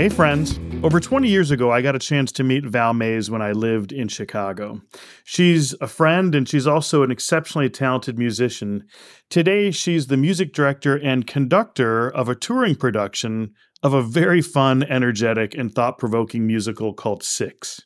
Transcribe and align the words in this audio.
Hey, 0.00 0.08
friends. 0.08 0.58
Over 0.82 0.98
20 0.98 1.28
years 1.28 1.50
ago, 1.50 1.70
I 1.70 1.82
got 1.82 1.94
a 1.94 1.98
chance 1.98 2.32
to 2.32 2.42
meet 2.42 2.64
Val 2.64 2.94
Maze 2.94 3.30
when 3.30 3.42
I 3.42 3.52
lived 3.52 3.92
in 3.92 4.08
Chicago. 4.08 4.80
She's 5.24 5.74
a 5.78 5.86
friend 5.86 6.34
and 6.34 6.48
she's 6.48 6.66
also 6.66 7.02
an 7.02 7.10
exceptionally 7.10 7.68
talented 7.68 8.18
musician. 8.18 8.84
Today, 9.28 9.70
she's 9.70 10.06
the 10.06 10.16
music 10.16 10.54
director 10.54 10.96
and 10.96 11.26
conductor 11.26 12.08
of 12.08 12.30
a 12.30 12.34
touring 12.34 12.76
production 12.76 13.52
of 13.82 13.92
a 13.92 14.02
very 14.02 14.40
fun, 14.40 14.84
energetic, 14.84 15.54
and 15.54 15.70
thought 15.70 15.98
provoking 15.98 16.46
musical 16.46 16.94
called 16.94 17.22
Six. 17.22 17.82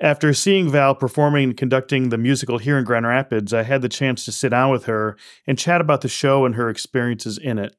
After 0.00 0.32
seeing 0.32 0.70
Val 0.70 0.94
performing 0.94 1.50
and 1.50 1.56
conducting 1.58 2.08
the 2.08 2.16
musical 2.16 2.56
here 2.56 2.78
in 2.78 2.86
Grand 2.86 3.06
Rapids, 3.06 3.52
I 3.52 3.64
had 3.64 3.82
the 3.82 3.90
chance 3.90 4.24
to 4.24 4.32
sit 4.32 4.48
down 4.48 4.72
with 4.72 4.86
her 4.86 5.18
and 5.46 5.58
chat 5.58 5.82
about 5.82 6.00
the 6.00 6.08
show 6.08 6.46
and 6.46 6.54
her 6.54 6.70
experiences 6.70 7.36
in 7.36 7.58
it. 7.58 7.76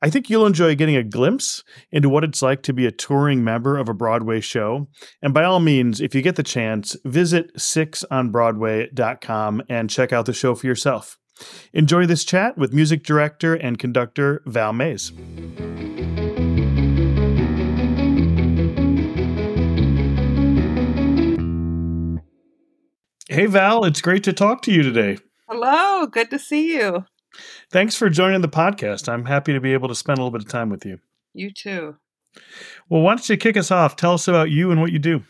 I 0.00 0.10
think 0.10 0.28
you'll 0.28 0.46
enjoy 0.46 0.74
getting 0.74 0.96
a 0.96 1.04
glimpse 1.04 1.62
into 1.92 2.08
what 2.08 2.24
it's 2.24 2.42
like 2.42 2.62
to 2.62 2.72
be 2.72 2.86
a 2.86 2.90
touring 2.90 3.44
member 3.44 3.78
of 3.78 3.88
a 3.88 3.94
Broadway 3.94 4.40
show. 4.40 4.88
And 5.22 5.32
by 5.32 5.44
all 5.44 5.60
means, 5.60 6.00
if 6.00 6.12
you 6.14 6.22
get 6.22 6.34
the 6.34 6.42
chance, 6.42 6.96
visit 7.04 7.54
sixonbroadway.com 7.56 9.62
and 9.68 9.88
check 9.88 10.12
out 10.12 10.26
the 10.26 10.32
show 10.32 10.56
for 10.56 10.66
yourself. 10.66 11.18
Enjoy 11.72 12.06
this 12.06 12.24
chat 12.24 12.58
with 12.58 12.72
music 12.72 13.04
director 13.04 13.54
and 13.54 13.78
conductor 13.78 14.42
Val 14.44 14.72
Maze. 14.72 15.12
Hey, 23.28 23.46
Val, 23.46 23.84
it's 23.84 24.00
great 24.00 24.24
to 24.24 24.32
talk 24.32 24.62
to 24.62 24.72
you 24.72 24.82
today. 24.82 25.18
Hello, 25.48 26.06
good 26.06 26.30
to 26.30 26.38
see 26.38 26.74
you. 26.74 27.04
Thanks 27.70 27.96
for 27.96 28.08
joining 28.08 28.40
the 28.40 28.48
podcast. 28.48 29.08
I'm 29.08 29.24
happy 29.24 29.52
to 29.52 29.60
be 29.60 29.72
able 29.72 29.88
to 29.88 29.94
spend 29.94 30.18
a 30.18 30.22
little 30.22 30.36
bit 30.36 30.44
of 30.44 30.50
time 30.50 30.68
with 30.68 30.84
you. 30.84 30.98
You 31.34 31.50
too. 31.50 31.96
Well, 32.88 33.02
why 33.02 33.14
don't 33.14 33.28
you 33.28 33.36
kick 33.36 33.56
us 33.56 33.70
off? 33.70 33.96
Tell 33.96 34.14
us 34.14 34.28
about 34.28 34.50
you 34.50 34.70
and 34.70 34.80
what 34.80 34.92
you 34.92 34.98
do. 34.98 35.22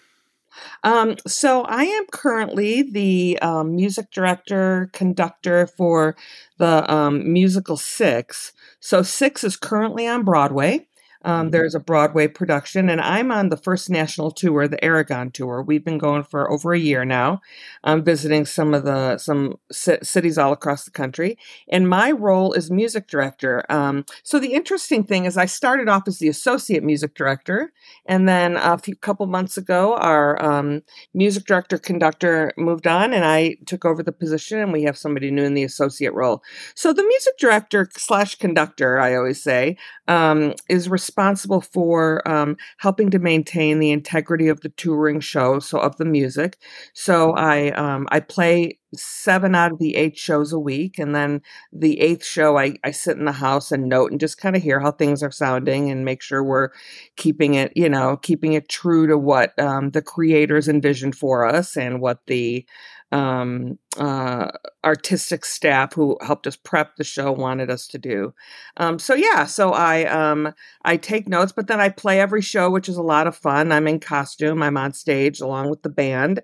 Um, 0.85 1.17
so, 1.27 1.63
I 1.63 1.85
am 1.85 2.05
currently 2.13 2.83
the 2.83 3.39
um, 3.41 3.75
music 3.75 4.11
director, 4.11 4.91
conductor 4.93 5.67
for 5.67 6.15
the 6.59 6.93
um, 6.93 7.33
musical 7.33 7.79
Six. 7.79 8.53
So, 8.79 9.03
Six 9.03 9.45
is 9.45 9.57
currently 9.57 10.07
on 10.07 10.25
Broadway. 10.25 10.89
Um, 11.25 11.47
mm-hmm. 11.47 11.51
there's 11.51 11.75
a 11.75 11.81
Broadway 11.81 12.29
production, 12.29 12.89
and 12.89 13.01
I'm 13.01 13.31
on 13.31 13.49
the 13.49 13.57
first 13.57 13.89
national 13.91 14.31
tour, 14.31 14.69
the 14.69 14.83
Aragon 14.85 15.31
tour. 15.31 15.63
We've 15.63 15.85
been 15.85 15.99
going 15.99 16.25
for 16.25 16.51
over 16.51 16.73
a 16.73 16.79
year 16.79 17.05
now. 17.05 17.41
I'm 17.85 18.03
visiting 18.03 18.45
some 18.47 18.75
of 18.75 18.85
the 18.85 19.19
some 19.19 19.57
c- 19.71 19.99
cities 20.03 20.39
all 20.39 20.53
across 20.53 20.85
the 20.85 20.91
country, 20.91 21.39
and 21.69 21.89
my 21.89 22.11
role 22.11 22.53
is 22.53 22.71
music 22.71 23.07
director. 23.09 23.65
Um, 23.71 24.05
so 24.23 24.39
the 24.39 24.53
interesting 24.53 25.05
thing 25.05 25.25
is, 25.25 25.37
I 25.37 25.47
started 25.47 25.89
off 25.89 26.09
as 26.09 26.19
the 26.19 26.29
associate 26.29 26.83
music 26.83 27.15
director, 27.15 27.73
and 28.07 28.29
then 28.29 28.57
a 28.57 28.79
few 28.79 28.97
couple 28.97 29.27
months 29.27 29.57
ago, 29.57 29.95
our 29.97 30.43
um, 30.45 30.83
music 31.15 31.45
director 31.45 31.79
conductor 31.79 32.53
moved 32.57 32.87
on, 32.87 33.13
and 33.13 33.25
I 33.25 33.57
took 33.67 33.85
over 33.85 34.03
the 34.03 34.13
position, 34.13 34.59
and 34.59 34.73
we 34.73 34.83
have 34.83 34.99
somebody 34.99 35.31
new 35.31 35.45
in 35.45 35.55
the 35.55 35.65
associate 35.65 36.15
role. 36.15 36.43
So 36.75 36.93
the 36.93 37.05
music 37.05 37.39
director 37.39 37.89
slash 37.93 38.35
conductor, 38.35 38.99
I 38.99 39.15
always 39.15 39.43
say, 39.43 39.77
um, 40.09 40.55
is 40.69 40.89
responsible 40.89 41.12
responsible 41.13 41.61
for 41.61 42.27
um, 42.27 42.57
helping 42.79 43.11
to 43.11 43.19
maintain 43.19 43.79
the 43.79 43.91
integrity 43.91 44.49
of 44.49 44.63
the 44.63 44.71
touring 44.71 45.21
show, 45.21 45.59
so 45.59 45.79
of 45.79 45.97
the 45.99 46.07
music. 46.07 46.57
So 46.95 47.33
I 47.33 47.71
um, 47.73 48.09
I 48.11 48.21
play 48.21 48.79
seven 48.95 49.55
out 49.55 49.73
of 49.73 49.79
the 49.79 49.95
eight 49.97 50.17
shows 50.17 50.53
a 50.53 50.59
week, 50.59 50.99
and 50.99 51.15
then 51.15 51.43
the 51.71 52.01
eighth 52.01 52.25
show 52.25 52.57
I, 52.57 52.77
I 52.83 52.93
sit 52.93 53.19
in 53.19 53.27
the 53.27 53.33
house 53.33 53.73
and 53.73 53.91
note 53.91 54.11
and 54.11 54.21
just 54.21 54.39
kind 54.39 54.57
of 54.57 54.63
hear 54.63 54.81
how 54.81 54.93
things 54.93 55.23
are 55.23 55.31
sounding 55.31 55.91
and 55.91 56.03
make 56.05 56.23
sure 56.23 56.43
we're 56.43 56.71
keeping 57.17 57.55
it, 57.55 57.73
you 57.77 57.91
know, 57.91 58.17
keeping 58.17 58.55
it 58.55 58.71
true 58.71 59.07
to 59.07 59.19
what 59.19 59.59
um, 59.59 59.91
the 59.91 60.03
creators 60.03 60.67
envisioned 60.67 61.15
for 61.15 61.45
us 61.45 61.77
and 61.77 62.01
what 62.01 62.21
the 62.27 62.67
um, 63.13 63.79
uh, 63.99 64.51
artistic 64.85 65.45
staff 65.45 65.93
who 65.93 66.19
helped 66.23 66.47
us 66.47 66.57
prep 66.57 66.97
the 66.97 67.05
show 67.05 67.31
wanted 67.31 67.71
us 67.71 67.87
to 67.89 67.99
do. 67.99 68.35
Um, 68.79 68.99
so 68.99 69.15
yeah, 69.15 69.45
so 69.47 69.73
I 69.73 70.05
um, 70.07 70.53
I 70.85 70.97
take 70.97 71.29
notes, 71.29 71.53
but 71.53 71.67
then 71.69 71.81
I 71.81 71.91
play 71.91 72.21
every 72.21 72.43
show, 72.43 72.71
which 72.71 72.89
is 72.89 72.97
a 72.97 73.03
lot 73.03 73.27
of 73.27 73.37
fun. 73.37 73.71
I'm 73.73 73.87
in 73.87 74.01
costume. 74.01 74.63
I'm 74.63 74.77
on 74.79 74.93
stage 74.95 75.41
along 75.41 75.71
with 75.71 75.83
the 75.83 75.91
band. 75.91 76.41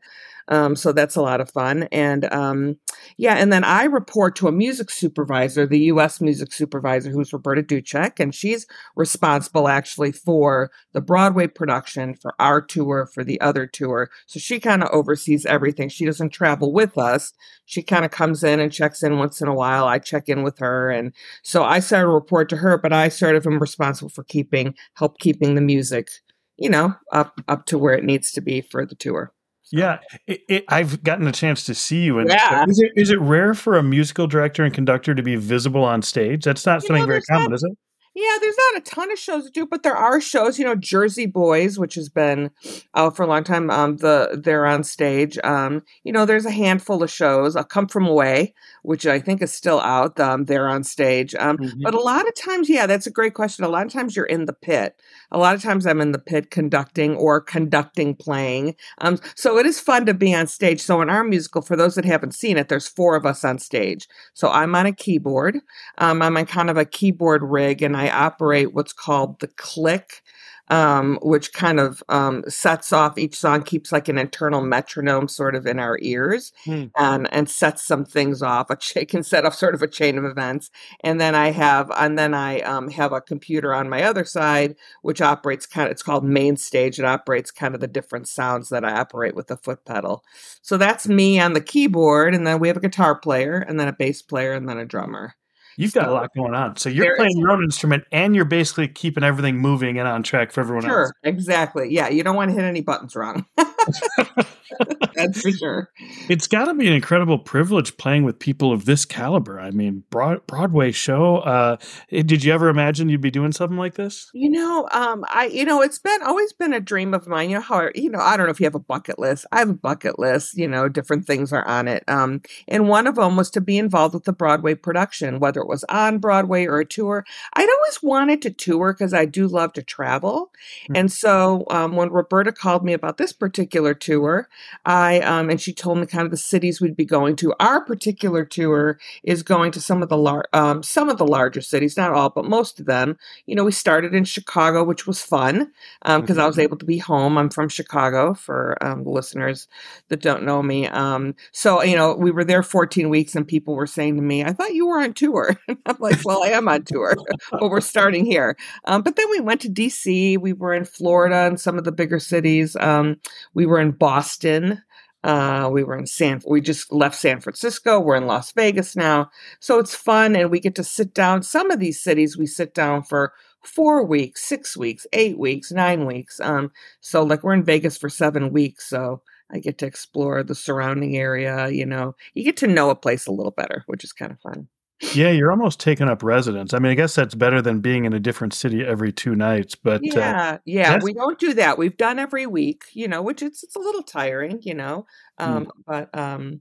Um, 0.49 0.77
so 0.77 0.93
that's 0.93 1.17
a 1.17 1.23
lot 1.23 1.41
of 1.41 1.51
fun. 1.51 1.89
And 1.93 2.25
um, 2.33 2.77
yeah, 3.19 3.35
and 3.35 3.53
then 3.53 3.65
I 3.65 3.85
report 3.85 4.35
to 4.37 4.49
a 4.49 4.53
music 4.53 4.91
supervisor, 4.91 5.67
the 5.67 5.79
U.S. 5.81 6.21
music 6.21 6.53
supervisor, 6.53 7.11
who's 7.11 7.33
Roberta 7.33 7.63
Duchak, 7.63 8.19
and 8.19 8.35
she's 8.35 8.67
responsible 8.97 9.69
actually 9.69 10.13
for 10.13 10.71
the 10.93 11.03
Broadway 11.03 11.49
production, 11.49 12.15
for 12.15 12.35
our 12.39 12.63
tour, 12.63 13.07
for 13.13 13.23
the 13.23 13.39
other 13.43 13.67
tour. 13.67 14.11
So 14.27 14.41
she 14.41 14.59
kind 14.59 14.83
of 14.83 14.89
oversees 14.91 15.45
everything. 15.45 15.91
She 15.91 16.07
doesn't 16.07 16.31
travel 16.31 16.73
with 16.73 16.97
us. 16.97 17.33
She 17.67 17.83
kind 17.83 18.07
of 18.07 18.11
comes 18.11 18.43
in 18.43 18.59
and 18.59 18.73
checks 18.73 19.03
in 19.03 19.19
once 19.19 19.43
in 19.43 19.49
a 19.49 19.55
while. 19.55 19.87
I 19.87 19.99
check 19.99 20.29
in 20.31 20.43
with 20.43 20.59
her, 20.61 20.91
and 20.91 21.13
so 21.43 21.63
I 21.63 21.81
sort 21.81 22.07
of 22.07 22.13
report 22.13 22.49
to 22.51 22.57
her, 22.57 22.79
but 22.79 22.93
I 22.93 23.09
sort 23.11 23.37
of 23.37 23.47
am 23.47 23.59
responsible 23.59 24.09
for 24.09 24.25
keeping, 24.25 24.75
help 24.95 25.19
keeping 25.19 25.55
the 25.55 25.61
music, 25.61 26.09
you 26.57 26.71
know, 26.71 26.95
up 27.13 27.39
up 27.49 27.67
to 27.67 27.79
where 27.79 27.95
it 27.95 28.05
needs 28.05 28.33
to 28.33 28.41
be 28.41 28.63
for 28.63 28.87
the 28.87 28.95
tour. 28.95 29.33
Yeah, 29.71 29.99
it, 30.27 30.41
it, 30.49 30.65
I've 30.69 31.03
gotten 31.03 31.27
a 31.27 31.33
chance 31.33 31.65
to 31.67 31.75
see 31.75 32.03
you. 32.03 32.19
And 32.19 32.31
yeah. 32.31 32.65
is 32.69 32.81
it 32.81 32.93
is 32.97 33.11
it 33.11 33.21
rare 33.21 33.55
for 33.55 33.77
a 33.77 33.83
musical 33.83 34.27
director 34.27 34.65
and 34.65 34.73
conductor 34.73 35.15
to 35.15 35.23
be 35.23 35.37
visible 35.37 35.85
on 35.85 36.03
stage? 36.03 36.45
That's 36.45 36.65
not 36.65 36.83
you 36.83 36.89
something 36.89 37.03
know, 37.03 37.07
very 37.07 37.23
common, 37.23 37.51
not, 37.51 37.55
is 37.57 37.65
it? 37.65 37.79
Yeah, 38.19 38.37
there's 38.41 38.57
not 38.73 38.83
a 38.83 38.85
ton 38.85 39.13
of 39.13 39.19
shows 39.19 39.45
to 39.45 39.51
do, 39.53 39.65
but 39.65 39.85
there 39.85 39.95
are 39.97 40.21
shows. 40.21 40.59
You 40.59 40.65
know, 40.65 40.75
Jersey 40.75 41.27
Boys, 41.27 41.79
which 41.79 41.95
has 41.95 42.09
been 42.09 42.51
out 42.97 43.15
for 43.15 43.23
a 43.23 43.29
long 43.29 43.45
time. 43.45 43.71
Um, 43.71 43.99
the 43.99 44.41
they're 44.43 44.67
on 44.67 44.83
stage. 44.83 45.39
Um, 45.45 45.85
you 46.03 46.13
know, 46.13 46.27
there's 46.27 46.45
a 46.45 46.51
handful 46.51 47.05
of 47.05 47.13
shows. 47.13 47.55
A 47.55 47.63
Come 47.63 47.87
From 47.87 48.09
Away, 48.09 48.55
which 48.83 49.07
I 49.07 49.21
think 49.21 49.41
is 49.41 49.55
still 49.55 49.79
out. 49.79 50.19
Um, 50.19 50.47
they're 50.47 50.69
on 50.69 50.83
stage. 50.83 51.37
Um, 51.37 51.59
mm-hmm. 51.59 51.81
but 51.81 51.95
a 51.95 52.01
lot 52.01 52.27
of 52.27 52.35
times, 52.35 52.69
yeah, 52.69 52.89
that's 52.89 53.07
a 53.07 53.13
great 53.13 53.35
question. 53.35 53.65
A 53.65 53.69
lot 53.69 53.87
of 53.87 53.93
times 53.93 54.17
you're 54.17 54.25
in 54.25 54.47
the 54.47 54.53
pit. 54.53 55.01
A 55.31 55.39
lot 55.39 55.55
of 55.55 55.63
times 55.63 55.87
I'm 55.87 56.01
in 56.01 56.11
the 56.11 56.19
pit 56.19 56.51
conducting 56.51 57.15
or 57.15 57.41
conducting 57.41 58.17
playing. 58.17 58.75
Um, 59.01 59.21
so 59.37 59.59
it 59.59 59.67
is 59.67 59.79
fun 59.79 60.07
to 60.07 60.15
be 60.15 60.35
on 60.35 60.49
stage. 60.49 60.81
So 60.81 61.01
in 61.03 61.09
our 61.09 61.23
musical, 61.23 61.63
for 61.63 61.77
those 61.77 61.95
that 61.95 62.05
haven't 62.05 62.35
seen 62.35 62.57
it, 62.57 62.69
there's 62.69 62.89
four 62.89 63.15
of 63.15 63.25
us 63.25 63.45
on 63.45 63.61
stage. 63.61 64.09
So 64.35 64.49
I'm 64.49 64.75
on 64.75 64.87
a 64.87 64.93
keyboard. 64.93 65.61
Um, 65.99 66.21
I'm 66.21 66.37
on 66.37 66.47
kind 66.47 66.69
of 66.69 66.77
a 66.77 66.85
keyboard 66.85 67.45
rig, 67.45 67.81
and 67.81 67.97
I 67.97 68.08
operate 68.11 68.75
what's 68.75 68.93
called 68.93 69.41
the 69.41 69.49
click, 69.49 70.23
um, 70.71 71.19
which 71.23 71.53
kind 71.53 71.81
of 71.81 72.03
um, 72.09 72.45
sets 72.49 72.93
off 72.93 73.19
each 73.19 73.35
song, 73.37 73.63
keeps 73.63 73.91
like 73.91 74.09
an 74.09 74.19
internal 74.19 74.61
metronome 74.61 75.29
sort 75.29 75.55
of 75.55 75.67
in 75.67 75.79
our 75.79 75.99
ears, 76.03 76.53
hmm. 76.65 76.87
and 76.97 77.33
and 77.33 77.49
sets 77.49 77.85
some 77.85 78.05
things 78.05 78.43
off. 78.43 78.71
A 78.71 78.77
ch- 78.77 78.99
can 79.09 79.23
set 79.23 79.45
off 79.45 79.55
sort 79.55 79.75
of 79.75 79.83
a 79.83 79.89
chain 79.89 80.19
of 80.19 80.25
events, 80.25 80.71
and 81.03 81.21
then 81.21 81.35
I 81.35 81.51
have 81.51 81.91
and 81.97 82.19
then 82.19 82.35
I 82.35 82.61
um, 82.61 82.91
have 82.91 83.13
a 83.13 83.21
computer 83.21 83.75
on 83.75 83.89
my 83.89 84.03
other 84.03 84.25
side, 84.25 84.77
which 85.03 85.23
operates 85.23 85.67
kind 85.67 85.87
of 85.87 85.93
it's 85.93 86.03
called 86.03 86.25
MainStage. 86.25 86.99
It 86.99 87.05
operates 87.05 87.51
kind 87.51 87.75
of 87.75 87.81
the 87.81 87.87
different 87.89 88.29
sounds 88.29 88.69
that 88.69 88.85
I 88.85 88.93
operate 88.93 89.35
with 89.35 89.47
the 89.47 89.57
foot 89.57 89.85
pedal. 89.85 90.23
So 90.63 90.77
that's 90.77 91.09
me 91.09 91.41
on 91.41 91.55
the 91.55 91.61
keyboard, 91.61 92.35
and 92.35 92.47
then 92.47 92.61
we 92.61 92.69
have 92.69 92.77
a 92.77 92.81
guitar 92.81 93.19
player, 93.19 93.59
and 93.59 93.81
then 93.81 93.89
a 93.89 93.93
bass 93.93 94.23
player, 94.23 94.53
and 94.53 94.69
then 94.69 94.79
a 94.79 94.85
drummer. 94.85 95.35
You've 95.79 95.93
got 95.93 96.09
a 96.09 96.13
lot 96.13 96.35
going 96.35 96.55
on. 96.55 96.77
So 96.77 96.89
you're 96.89 97.15
playing 97.15 97.39
your 97.39 97.53
own 97.53 97.63
instrument 97.63 98.03
and 98.11 98.35
you're 98.35 98.45
basically 98.45 98.89
keeping 98.89 99.23
everything 99.23 99.59
moving 99.59 99.97
and 99.97 100.09
on 100.09 100.25
track 100.25 100.51
for 100.51 100.61
everyone 100.61 100.83
sure, 100.83 101.03
else. 101.03 101.09
Sure, 101.09 101.33
exactly. 101.33 101.89
Yeah, 101.89 102.09
you 102.09 102.25
don't 102.25 102.35
want 102.35 102.51
to 102.51 102.55
hit 102.57 102.65
any 102.65 102.81
buttons 102.81 103.15
wrong. 103.15 103.47
That's 105.15 105.41
for 105.41 105.51
sure. 105.51 105.91
It's 106.29 106.47
got 106.47 106.67
to 106.67 106.75
be 106.75 106.87
an 106.87 106.93
incredible 106.93 107.39
privilege 107.39 107.97
playing 107.97 108.25
with 108.25 108.39
people 108.39 108.73
of 108.73 108.85
this 108.85 109.05
caliber. 109.05 109.59
I 109.59 109.71
mean, 109.71 110.05
broad, 110.11 110.47
Broadway 110.47 110.93
show. 110.93 111.39
Uh, 111.39 111.77
did 112.11 112.45
you 112.45 112.53
ever 112.53 112.69
imagine 112.69 113.09
you'd 113.09 113.21
be 113.21 113.31
doing 113.31 113.53
something 113.53 113.79
like 113.79 113.95
this? 113.95 114.31
You 114.33 114.51
know, 114.51 114.89
um, 114.93 115.25
I 115.29 115.47
you 115.47 115.65
know, 115.65 115.83
it's 115.83 115.99
been 115.99 116.23
always 116.23 116.53
been 116.53 116.73
a 116.73 116.81
dream 116.81 117.15
of 117.15 117.27
mine. 117.27 117.51
You 117.51 117.57
know 117.57 117.63
how 117.63 117.89
you 117.95 118.11
know 118.11 118.21
I 118.21 118.37
don't 118.37 118.47
know 118.47 118.51
if 118.51 118.61
you 118.61 118.67
have 118.67 118.75
a 118.75 118.81
bucket 118.81 119.19
list. 119.19 119.47
I 119.51 119.59
have 119.59 119.71
a 119.71 119.75
bucket 119.75 120.19
list. 120.19 120.57
You 120.57 120.69
know, 120.69 120.89
different 120.89 121.27
things 121.27 121.53
are 121.53 121.67
on 121.67 121.89
it. 121.89 122.05
Um, 122.07 122.43
and 122.69 122.89
one 122.89 123.07
of 123.07 123.17
them 123.17 123.37
was 123.37 123.51
to 123.51 123.61
be 123.61 123.79
involved 123.79 124.15
with 124.15 124.25
the 124.25 124.33
Broadway 124.33 124.75
production, 124.75 125.41
whether 125.41 125.61
it 125.61 125.69
was 125.69 125.85
on 125.89 126.19
Broadway 126.19 126.67
or 126.67 126.79
a 126.79 126.85
tour. 126.85 127.25
I'd 127.55 127.69
always 127.69 128.03
wanted 128.03 128.43
to 128.43 128.51
tour 128.51 128.93
because 128.93 129.15
I 129.15 129.25
do 129.25 129.49
love 129.49 129.73
to 129.75 129.83
travel. 129.83 130.51
Mm-hmm. 130.85 130.97
And 130.97 131.13
so 131.13 131.65
um, 131.71 131.97
when 131.97 132.11
Roberta 132.11 132.53
called 132.53 132.85
me 132.85 132.93
about 132.93 133.17
this 133.17 133.33
particular 133.33 133.78
particular 133.79 133.95
tour. 133.95 134.49
I 134.85 135.21
um, 135.21 135.51
and 135.51 135.61
she 135.61 135.73
told 135.73 135.99
me 135.99 136.07
kind 136.07 136.25
of 136.25 136.31
the 136.31 136.37
cities 136.37 136.81
we'd 136.81 136.97
be 136.97 137.05
going 137.05 137.37
to. 137.37 137.55
Our 137.61 137.85
particular 137.85 138.45
tour 138.45 138.99
is 139.23 139.43
going 139.43 139.73
to 139.73 139.81
some 139.81 140.03
of 140.03 140.09
the 140.09 140.17
lar- 140.17 140.49
um, 140.53 140.83
some 140.83 141.09
of 141.09 141.19
the 141.19 141.27
larger 141.27 141.61
cities, 141.61 141.97
not 141.97 142.13
all, 142.13 142.31
but 142.31 142.45
most 142.45 142.81
of 142.81 142.87
them. 142.87 143.17
You 143.47 143.55
know, 143.55 143.65
we 143.65 143.73
started 143.73 144.15
in 144.15 144.25
Chicago, 144.25 144.85
which 144.85 145.07
was 145.07 145.23
fun 145.23 145.71
because 146.03 146.39
um, 146.39 146.41
I 146.41 146.47
was 146.47 146.57
mm-hmm. 146.57 146.63
able 146.63 146.77
to 146.79 146.85
be 146.85 146.99
home. 146.99 147.39
I'm 147.39 147.51
from 147.51 147.69
Chicago 147.69 148.35
for 148.35 148.77
um, 148.81 149.05
the 149.05 149.11
listeners 149.11 149.69
that 150.09 150.23
don't 150.23 150.45
know 150.45 150.63
me. 150.63 150.89
Um, 150.89 151.35
so 151.53 151.83
you 151.83 151.97
know, 151.97 152.15
we 152.15 152.31
were 152.31 152.45
there 152.45 152.63
14 152.63 153.09
weeks, 153.09 153.35
and 153.35 153.47
people 153.47 153.75
were 153.75 153.87
saying 153.87 154.17
to 154.17 154.23
me, 154.23 154.45
"I 154.45 154.53
thought 154.53 154.75
you 154.75 154.87
were 154.87 155.01
on 155.01 155.13
tour." 155.13 155.57
I'm 155.69 155.97
like, 155.99 156.25
"Well, 156.25 156.43
I 156.43 156.49
am 156.49 156.69
on 156.69 156.85
tour, 156.85 157.15
but 157.51 157.71
we're 157.71 157.81
starting 157.81 158.25
here." 158.25 158.57
Um, 158.85 159.03
but 159.03 159.17
then 159.17 159.31
we 159.31 159.41
went 159.41 159.61
to 159.63 159.69
DC. 159.69 160.39
We 160.39 160.53
were 160.53 160.75
in 160.75 160.85
Florida 160.85 161.47
and 161.47 161.61
some 161.61 161.79
of 161.79 161.85
the 161.85 161.93
bigger 161.93 162.19
cities. 162.19 162.77
Um, 162.77 163.17
we 163.59 163.67
were 163.67 163.81
in 163.81 163.91
Boston. 163.91 164.81
Uh, 165.25 165.69
we 165.73 165.83
were 165.83 165.99
in 165.99 166.07
San. 166.07 166.41
We 166.47 166.61
just 166.61 166.93
left 166.93 167.17
San 167.17 167.41
Francisco. 167.41 167.99
We're 167.99 168.15
in 168.15 168.29
Las 168.29 168.53
Vegas 168.53 168.95
now, 168.95 169.31
so 169.59 169.81
it's 169.81 169.97
fun, 169.97 170.37
and 170.37 170.49
we 170.49 170.61
get 170.61 170.77
to 170.77 170.85
sit 170.85 171.13
down. 171.13 171.43
Some 171.43 171.73
of 171.73 171.81
these 171.81 172.01
cities 172.01 172.39
we 172.39 172.47
sit 172.47 172.73
down 172.73 173.03
for 173.03 173.33
four 173.65 174.05
weeks, 174.05 174.45
six 174.45 174.77
weeks, 174.77 175.09
eight 175.13 175.41
weeks, 175.41 175.73
nine 175.73 176.07
weeks. 176.07 176.39
Um, 176.39 176.71
so 177.01 177.25
like 177.25 177.43
we're 177.43 177.53
in 177.53 177.65
Vegas 177.65 177.99
for 177.99 178.09
seven 178.09 178.53
weeks, 178.53 178.89
so 178.89 179.23
I 179.51 179.59
get 179.59 179.79
to 179.79 179.87
explore 179.87 180.45
the 180.45 180.55
surrounding 180.55 181.17
area. 181.17 181.69
You 181.69 181.85
know, 181.85 182.15
you 182.35 182.45
get 182.45 182.59
to 182.59 182.69
know 182.69 182.91
a 182.91 182.95
place 182.95 183.27
a 183.27 183.33
little 183.33 183.51
better, 183.51 183.83
which 183.89 184.05
is 184.05 184.13
kind 184.13 184.31
of 184.31 184.39
fun. 184.39 184.69
Yeah, 185.15 185.31
you're 185.31 185.53
almost 185.53 185.79
taking 185.79 186.09
up 186.09 186.23
residence. 186.23 186.75
I 186.75 186.81
mean, 186.81 186.91
I 186.91 186.95
guess 186.95 187.15
that's 187.15 187.35
better 187.35 187.63
than 187.63 187.81
being 187.81 188.05
in 188.05 188.13
a 188.13 188.19
different 188.19 188.53
city 188.53 188.85
every 188.85 189.13
two 189.13 189.37
nights. 189.37 189.77
But 189.77 190.01
yeah, 190.03 190.53
uh, 190.55 190.59
yeah, 190.65 190.99
we 191.01 191.13
don't 191.13 191.39
do 191.39 191.55
that. 191.55 191.79
We've 191.79 191.97
done 191.97 192.19
every 192.19 192.47
week, 192.47 192.85
you 192.93 193.07
know, 193.07 193.23
which 193.23 193.41
it's 193.43 193.63
it's 193.63 193.77
a 193.77 193.81
little 193.81 194.03
tiring, 194.03 194.61
you 194.63 194.75
know. 194.75 195.07
Hmm. 195.39 195.45
Um, 195.45 195.65
mm. 195.67 195.71
But 195.87 196.19
um, 196.19 196.61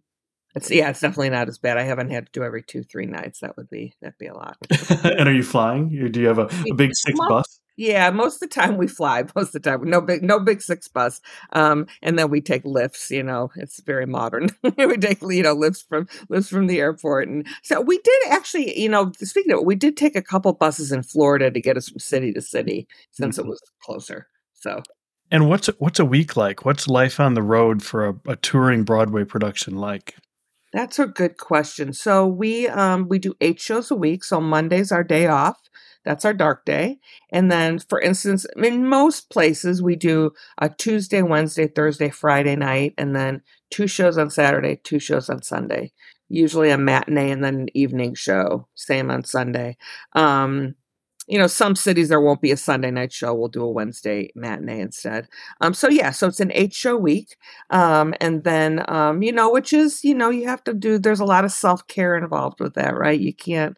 it's 0.56 0.70
yeah, 0.70 0.90
it's 0.90 1.00
definitely 1.00 1.32
not 1.32 1.48
as 1.48 1.58
bad. 1.58 1.78
I 1.78 1.84
haven't 1.84 2.12
had 2.12 2.28
to 2.28 2.32
do 2.32 2.44
every 2.44 2.62
two 2.62 2.84
three 2.84 3.08
nights. 3.08 3.40
That 3.40 3.58
would 3.58 3.70
be 3.70 3.94
that'd 4.02 4.18
be 4.20 4.28
a 4.28 4.36
lot. 4.36 4.58
and 5.04 5.28
are 5.28 5.34
you 5.34 5.44
flying? 5.44 5.90
Do 6.12 6.20
you 6.20 6.28
have 6.28 6.40
a, 6.40 6.50
a 6.70 6.76
big 6.76 6.96
six 6.96 7.18
bus? 7.28 7.60
Yeah, 7.78 8.10
most 8.10 8.42
of 8.42 8.50
the 8.50 8.56
time 8.56 8.76
we 8.78 8.88
fly. 8.88 9.24
Most 9.36 9.54
of 9.56 9.62
the 9.62 9.70
time, 9.70 9.84
no 9.84 10.02
big, 10.02 10.24
no 10.24 10.40
big 10.40 10.64
six 10.64 10.88
bus. 10.88 11.22
Um, 11.54 11.86
and 12.02 12.18
then 12.18 12.32
we 12.32 12.42
take 12.42 12.64
Lyfts. 12.64 13.12
You 13.12 13.22
know, 13.22 13.52
it's 13.56 13.80
very 13.82 14.08
modern. 14.08 14.50
we 14.78 14.98
take 14.98 15.22
you 15.22 15.44
know 15.44 15.56
Lyfts 15.56 15.88
from 15.88 16.08
Lyfts 16.30 16.50
from 16.50 16.66
the 16.66 16.80
airport, 16.80 17.28
and 17.28 17.46
so 17.62 17.80
we 17.80 18.00
did 18.00 18.28
actually. 18.30 18.80
You 18.80 18.90
know, 18.90 19.12
speaking 19.20 19.52
of, 19.52 19.60
it, 19.60 19.66
we 19.66 19.76
did 19.76 19.96
take 19.96 20.16
a 20.16 20.24
couple 20.24 20.52
buses 20.54 20.92
in 20.92 21.04
Florida 21.04 21.52
to 21.52 21.62
get 21.62 21.78
us 21.78 21.90
from 21.90 22.00
city 22.00 22.34
to 22.34 22.42
city 22.42 22.88
since 23.12 23.38
mm-hmm. 23.38 23.48
it 23.48 23.50
was 23.50 23.62
closer. 23.84 24.28
So. 24.54 24.82
And 25.30 25.50
what's 25.50 25.68
what's 25.78 26.00
a 26.00 26.06
week 26.06 26.38
like? 26.38 26.66
What's 26.66 26.88
life 26.88 27.20
on 27.20 27.34
the 27.34 27.44
road 27.44 27.84
for 27.84 28.08
a, 28.08 28.16
a 28.28 28.36
touring 28.38 28.84
Broadway 28.84 29.26
production 29.26 29.76
like? 29.76 30.16
That's 30.74 31.00
a 31.00 31.08
good 31.08 31.38
question. 31.38 31.94
So 31.94 32.28
we 32.28 32.68
um 32.68 33.08
we 33.08 33.20
do 33.20 33.36
eight 33.42 33.60
shows 33.60 33.90
a 33.92 33.96
week. 33.96 34.24
So 34.24 34.42
Monday's 34.42 34.92
our 34.92 35.04
day 35.04 35.28
off. 35.28 35.58
That's 36.06 36.26
our 36.26 36.34
dark 36.34 36.64
day. 36.66 37.00
And 37.32 37.52
then, 37.52 37.80
for 37.80 38.00
instance, 38.00 38.46
in 38.56 38.88
most 38.88 39.30
places, 39.30 39.82
we 39.82 39.96
do 39.98 40.32
a 40.58 40.70
Tuesday, 40.70 41.22
Wednesday, 41.22 41.68
Thursday, 41.68 42.10
Friday 42.10 42.56
night, 42.56 42.94
and 42.98 43.14
then 43.16 43.42
two 43.72 43.88
shows 43.88 44.18
on 44.18 44.30
Saturday, 44.30 44.80
two 44.84 45.00
shows 45.00 45.30
on 45.30 45.42
Sunday. 45.42 45.92
Usually 46.30 46.70
a 46.70 46.78
matinee 46.78 47.32
and 47.32 47.44
then 47.44 47.56
an 47.62 47.68
evening 47.74 48.16
show. 48.16 48.68
Same 48.76 49.12
on 49.12 49.24
Sunday. 49.26 49.78
Um, 50.14 50.76
you 51.28 51.38
know, 51.38 51.48
some 51.48 51.76
cities 51.76 52.10
there 52.10 52.22
won't 52.22 52.42
be 52.42 52.52
a 52.52 52.58
Sunday 52.58 52.90
night 52.92 53.12
show. 53.12 53.34
We'll 53.34 53.50
do 53.50 53.64
a 53.64 53.70
Wednesday 53.72 54.32
matinee 54.36 54.80
instead. 54.80 55.28
Um, 55.62 55.74
so 55.74 55.90
yeah, 55.90 56.12
so 56.12 56.28
it's 56.28 56.40
an 56.40 56.52
eight 56.54 56.74
show 56.74 56.96
week. 56.98 57.38
Um, 57.70 58.14
and 58.22 58.44
then, 58.44 58.84
um, 58.90 59.22
you 59.22 59.32
know, 59.32 59.52
which 59.52 59.74
is, 59.74 60.04
you 60.04 60.16
know, 60.16 60.30
you 60.30 60.48
have 60.48 60.64
to 60.66 60.74
do, 60.74 60.98
there's 60.98 61.20
a 61.20 61.26
lot 61.26 61.46
of 61.46 61.52
self 61.52 61.86
care 61.88 62.18
involved 62.18 62.60
with 62.60 62.76
that, 62.76 62.96
right? 62.96 63.20
You 63.20 63.34
can't, 63.34 63.78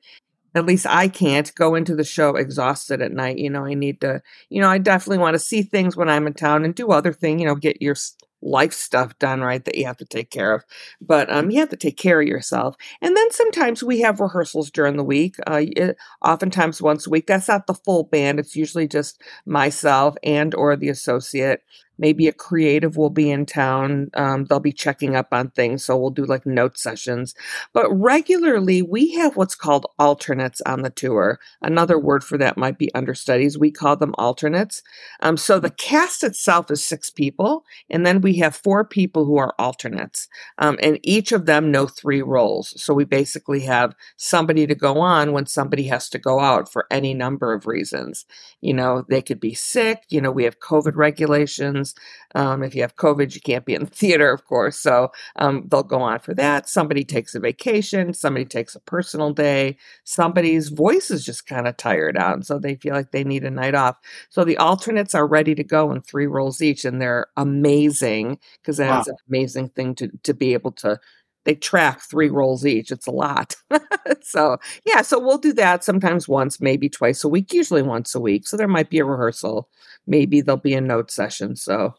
at 0.56 0.66
least 0.66 0.86
I 0.88 1.08
can't 1.08 1.54
go 1.56 1.76
into 1.76 1.96
the 1.96 2.04
show 2.04 2.36
exhausted 2.36 3.02
at 3.02 3.12
night. 3.12 3.38
You 3.38 3.50
know, 3.50 3.66
I 3.66 3.74
need 3.74 4.02
to, 4.02 4.22
you 4.50 4.62
know, 4.62 4.70
I 4.70 4.78
definitely 4.78 5.20
want 5.20 5.36
to 5.36 5.40
see 5.40 5.64
things 5.64 5.96
when 5.98 6.10
I'm 6.10 6.28
in 6.28 6.34
town 6.34 6.66
and 6.66 6.76
do 6.76 6.92
other 6.92 7.14
things, 7.14 7.42
you 7.42 7.48
know, 7.48 7.56
get 7.56 7.82
your 7.82 7.96
life 8.42 8.74
stuff 8.74 9.18
done 9.20 9.42
right 9.42 9.64
that 9.66 9.76
you 9.76 9.86
have 9.86 9.98
to 9.98 10.06
take 10.06 10.30
care 10.30 10.54
of. 10.54 10.64
But 11.02 11.32
um, 11.32 11.50
you 11.52 11.60
have 11.60 11.70
to 11.70 11.78
take 11.78 11.98
care 11.98 12.22
of 12.22 12.28
yourself. 12.28 12.76
And 13.02 13.16
then 13.16 13.32
sometimes 13.32 13.84
we 13.84 14.02
have 14.02 14.20
rehearsals 14.20 14.72
during 14.72 14.98
the 14.98 15.04
week 15.04 15.36
uh, 15.48 15.62
it, 15.62 15.98
oftentimes 16.24 16.82
once 16.82 17.08
a 17.08 17.10
week. 17.10 17.28
That's 17.28 17.48
not 17.48 17.68
the 17.68 17.74
full 17.74 18.04
band. 18.04 18.40
It's 18.40 18.56
usually 18.56 18.88
just 18.88 19.22
myself 19.46 20.16
and 20.24 20.56
or 20.56 20.76
the 20.76 20.90
associate 20.90 21.64
maybe 22.00 22.28
a 22.28 22.34
creative 22.34 22.98
will 22.98 23.10
be 23.10 23.30
in 23.30 23.46
town. 23.46 24.10
Um, 24.16 24.46
they'll 24.46 24.60
be 24.60 24.72
checking 24.72 25.16
up 25.16 25.28
on 25.32 25.52
things. 25.52 25.84
So 25.84 25.98
we'll 25.98 26.10
do 26.10 26.26
like 26.26 26.46
note 26.46 26.78
sessions. 26.78 27.36
But 27.74 27.90
regularly, 27.92 28.82
we 28.82 29.14
have 29.16 29.36
what's 29.36 29.56
called 29.56 29.86
alternates 30.00 30.62
on 30.62 30.82
the 30.82 30.90
tour. 30.90 31.40
Another 31.62 32.00
word 32.00 32.24
for 32.24 32.38
that 32.38 32.58
might 32.58 32.78
be 32.78 32.94
understudies. 32.96 33.58
We 33.58 33.70
call 33.70 33.98
them 33.98 34.16
alternates. 34.18 34.82
Um, 35.22 35.38
so 35.38 35.60
the 35.60 35.70
cast 35.70 36.24
itself 36.24 36.72
is 36.72 36.84
six 36.84 37.10
people. 37.10 37.66
And 37.90 38.06
then 38.06 38.22
we 38.22 38.38
have 38.38 38.56
four 38.56 38.86
people 38.86 39.26
who 39.26 39.38
are 39.38 39.54
alternates. 39.60 40.28
Um, 40.58 40.78
and 40.82 41.00
each 41.04 41.32
of 41.32 41.46
them 41.46 41.72
know 41.72 41.86
three 41.86 42.22
roles. 42.22 42.82
So 42.82 42.94
we 42.94 43.04
basically 43.04 43.62
have 43.62 43.94
somebody 44.16 44.66
to 44.66 44.76
go 44.76 45.00
on 45.00 45.34
when 45.34 45.46
somebody 45.46 45.84
has 45.88 46.10
to 46.10 46.20
go 46.20 46.40
out 46.40 46.72
for 46.72 46.88
any 46.90 47.14
number 47.14 47.54
of 47.54 47.68
reasons. 47.68 48.26
You 48.62 48.74
know, 48.74 49.06
they 49.10 49.22
could 49.22 49.40
be 49.40 49.54
sick. 49.54 50.04
You 50.10 50.22
know, 50.22 50.32
we 50.32 50.46
have 50.46 50.60
COVID 50.60 50.96
regulations. 50.96 51.89
Um, 52.36 52.64
if 52.64 52.76
you 52.76 52.82
have 52.82 52.96
COVID, 52.96 53.34
you 53.34 53.42
can't 53.42 53.66
be 53.66 53.74
in 53.74 53.86
the 53.86 53.88
theater, 53.92 54.32
of 54.32 54.46
course. 54.46 54.80
So 54.80 55.12
um, 55.38 55.66
they'll 55.70 55.84
go 55.84 56.02
on 56.02 56.20
for 56.20 56.34
that. 56.36 56.70
Somebody 56.70 57.04
takes 57.04 57.36
a 57.36 57.40
vacation, 57.40 58.14
somebody 58.14 58.46
takes 58.46 58.76
a 58.76 58.80
personal 58.82 59.34
day, 59.34 59.78
somebody's 60.04 60.70
voice 60.70 61.12
is 61.12 61.26
just 61.26 61.48
kind 61.48 61.68
of 61.68 61.78
tired 61.78 62.18
out. 62.18 62.34
And 62.34 62.46
so 62.46 62.60
they 62.60 62.76
feel 62.76 62.94
like 62.94 63.12
they 63.12 63.24
need 63.24 63.44
a 63.44 63.52
night 63.52 63.76
off. 63.76 63.98
So 64.30 64.44
the 64.44 64.58
alternates 64.58 65.16
are 65.16 65.28
ready 65.28 65.56
to 65.56 65.64
go 65.64 65.92
in 65.92 66.02
three 66.02 66.28
roles 66.28 66.62
each, 66.62 66.86
and 66.86 67.02
they're 67.02 67.28
amazing 67.38 68.40
because 68.62 68.78
that's 68.78 69.08
wow. 69.08 69.14
an 69.14 69.18
amazing 69.28 69.70
thing 69.70 69.96
to, 69.96 70.10
to 70.24 70.34
be 70.34 70.54
able 70.54 70.72
to 70.74 71.00
they 71.46 71.56
track 71.56 72.02
three 72.02 72.30
roles 72.30 72.66
each. 72.66 72.92
It's 72.92 73.08
a 73.08 73.12
lot. 73.12 73.56
so 74.22 74.58
yeah, 74.86 75.02
so 75.02 75.20
we'll 75.20 75.38
do 75.38 75.54
that 75.54 75.84
sometimes 75.84 76.28
once, 76.28 76.60
maybe 76.60 76.90
twice 76.90 77.24
a 77.24 77.30
week, 77.30 77.54
usually 77.54 77.82
once 77.82 78.14
a 78.14 78.20
week. 78.20 78.48
So 78.48 78.58
there 78.58 78.68
might 78.68 78.90
be 78.90 79.00
a 79.00 79.06
rehearsal. 79.06 79.70
Maybe 80.10 80.42
there'll 80.42 80.60
be 80.60 80.74
a 80.74 80.82
note 80.82 81.12
session. 81.12 81.56
So 81.56 81.94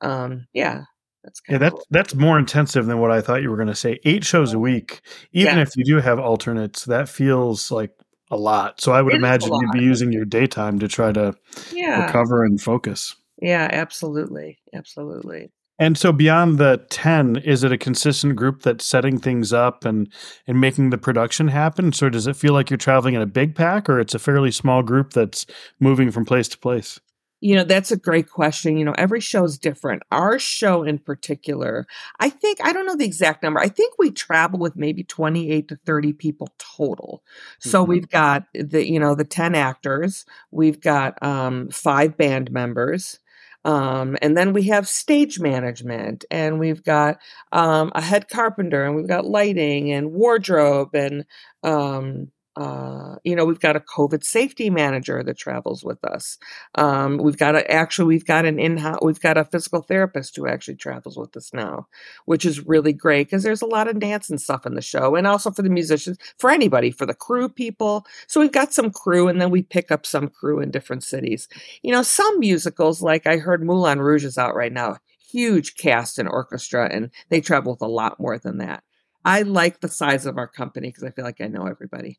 um, 0.00 0.46
yeah. 0.54 0.82
That's 1.24 1.40
yeah, 1.48 1.58
that's 1.58 1.74
cool. 1.74 1.86
that's 1.90 2.14
more 2.14 2.38
intensive 2.38 2.86
than 2.86 3.00
what 3.00 3.10
I 3.10 3.20
thought 3.20 3.42
you 3.42 3.50
were 3.50 3.56
going 3.56 3.66
to 3.66 3.74
say. 3.74 3.98
Eight 4.04 4.24
shows 4.24 4.52
a 4.52 4.60
week, 4.60 5.00
even 5.32 5.56
yeah. 5.56 5.62
if 5.62 5.76
you 5.76 5.84
do 5.84 5.96
have 5.96 6.20
alternates, 6.20 6.84
that 6.84 7.08
feels 7.08 7.72
like 7.72 7.90
a 8.30 8.36
lot. 8.36 8.80
So 8.80 8.92
I 8.92 9.02
would 9.02 9.14
it 9.14 9.16
imagine 9.16 9.52
you'd 9.52 9.72
be 9.72 9.80
using 9.80 10.12
your 10.12 10.24
daytime 10.24 10.78
to 10.78 10.86
try 10.86 11.10
to 11.10 11.34
yeah. 11.72 12.06
recover 12.06 12.44
and 12.44 12.60
focus. 12.60 13.16
Yeah, 13.42 13.68
absolutely, 13.72 14.58
absolutely. 14.72 15.50
And 15.78 15.98
so 15.98 16.10
beyond 16.10 16.58
the 16.58 16.84
10, 16.88 17.36
is 17.36 17.62
it 17.62 17.72
a 17.72 17.76
consistent 17.76 18.36
group 18.36 18.62
that's 18.62 18.86
setting 18.86 19.18
things 19.18 19.52
up 19.52 19.84
and 19.84 20.10
and 20.46 20.60
making 20.60 20.90
the 20.90 20.98
production 20.98 21.48
happen? 21.48 21.92
So 21.92 22.08
does 22.08 22.26
it 22.26 22.36
feel 22.36 22.54
like 22.54 22.70
you're 22.70 22.78
traveling 22.78 23.14
in 23.14 23.20
a 23.20 23.26
big 23.26 23.54
pack 23.54 23.88
or 23.88 24.00
it's 24.00 24.14
a 24.14 24.18
fairly 24.18 24.50
small 24.50 24.82
group 24.82 25.12
that's 25.12 25.44
moving 25.80 26.10
from 26.10 26.24
place 26.24 26.48
to 26.48 26.58
place? 26.58 26.98
You 27.46 27.54
know, 27.54 27.62
that's 27.62 27.92
a 27.92 27.96
great 27.96 28.28
question. 28.28 28.76
You 28.76 28.84
know, 28.84 28.94
every 28.98 29.20
show 29.20 29.44
is 29.44 29.56
different. 29.56 30.02
Our 30.10 30.36
show 30.36 30.82
in 30.82 30.98
particular, 30.98 31.86
I 32.18 32.28
think, 32.28 32.58
I 32.60 32.72
don't 32.72 32.86
know 32.86 32.96
the 32.96 33.04
exact 33.04 33.44
number. 33.44 33.60
I 33.60 33.68
think 33.68 33.94
we 34.00 34.10
travel 34.10 34.58
with 34.58 34.74
maybe 34.74 35.04
28 35.04 35.68
to 35.68 35.76
30 35.76 36.12
people 36.14 36.48
total. 36.58 37.22
So 37.60 37.82
mm-hmm. 37.82 37.90
we've 37.92 38.08
got 38.08 38.46
the, 38.52 38.84
you 38.84 38.98
know, 38.98 39.14
the 39.14 39.24
10 39.24 39.54
actors, 39.54 40.26
we've 40.50 40.80
got 40.80 41.22
um, 41.22 41.68
five 41.68 42.16
band 42.16 42.50
members, 42.50 43.20
um, 43.64 44.16
and 44.20 44.36
then 44.36 44.52
we 44.52 44.64
have 44.64 44.88
stage 44.88 45.38
management, 45.38 46.24
and 46.32 46.58
we've 46.58 46.82
got 46.82 47.18
um, 47.52 47.92
a 47.94 48.00
head 48.00 48.28
carpenter, 48.28 48.84
and 48.84 48.96
we've 48.96 49.06
got 49.06 49.24
lighting 49.24 49.92
and 49.92 50.10
wardrobe, 50.10 50.96
and 50.96 51.24
um, 51.62 52.32
uh, 52.56 53.16
you 53.22 53.36
know, 53.36 53.44
we've 53.44 53.60
got 53.60 53.76
a 53.76 53.80
COVID 53.80 54.24
safety 54.24 54.70
manager 54.70 55.22
that 55.22 55.36
travels 55.36 55.84
with 55.84 56.02
us. 56.04 56.38
Um, 56.74 57.18
we've 57.18 57.36
got 57.36 57.54
a, 57.54 57.70
actually, 57.70 58.06
we've 58.06 58.24
got 58.24 58.46
an 58.46 58.58
in-house, 58.58 59.00
we've 59.02 59.20
got 59.20 59.36
a 59.36 59.44
physical 59.44 59.82
therapist 59.82 60.36
who 60.36 60.48
actually 60.48 60.76
travels 60.76 61.18
with 61.18 61.36
us 61.36 61.52
now, 61.52 61.86
which 62.24 62.46
is 62.46 62.66
really 62.66 62.94
great 62.94 63.26
because 63.26 63.42
there's 63.42 63.62
a 63.62 63.66
lot 63.66 63.88
of 63.88 63.98
dance 63.98 64.30
and 64.30 64.40
stuff 64.40 64.64
in 64.64 64.74
the 64.74 64.80
show, 64.80 65.16
and 65.16 65.26
also 65.26 65.50
for 65.50 65.62
the 65.62 65.68
musicians, 65.68 66.16
for 66.38 66.50
anybody, 66.50 66.90
for 66.90 67.04
the 67.04 67.14
crew 67.14 67.48
people. 67.48 68.06
So 68.26 68.40
we've 68.40 68.52
got 68.52 68.72
some 68.72 68.90
crew, 68.90 69.28
and 69.28 69.40
then 69.40 69.50
we 69.50 69.62
pick 69.62 69.90
up 69.90 70.06
some 70.06 70.28
crew 70.28 70.60
in 70.60 70.70
different 70.70 71.04
cities. 71.04 71.48
You 71.82 71.92
know, 71.92 72.02
some 72.02 72.40
musicals, 72.40 73.02
like 73.02 73.26
I 73.26 73.36
heard 73.36 73.62
Moulin 73.62 74.00
Rouge 74.00 74.24
is 74.24 74.38
out 74.38 74.54
right 74.54 74.72
now, 74.72 74.96
huge 75.30 75.76
cast 75.76 76.18
and 76.18 76.28
orchestra, 76.28 76.88
and 76.90 77.10
they 77.28 77.42
travel 77.42 77.72
with 77.72 77.82
a 77.82 77.86
lot 77.86 78.18
more 78.18 78.38
than 78.38 78.58
that. 78.58 78.82
I 79.26 79.42
like 79.42 79.80
the 79.80 79.88
size 79.88 80.24
of 80.24 80.38
our 80.38 80.46
company 80.46 80.88
because 80.88 81.04
I 81.04 81.10
feel 81.10 81.24
like 81.24 81.40
I 81.40 81.48
know 81.48 81.66
everybody. 81.66 82.18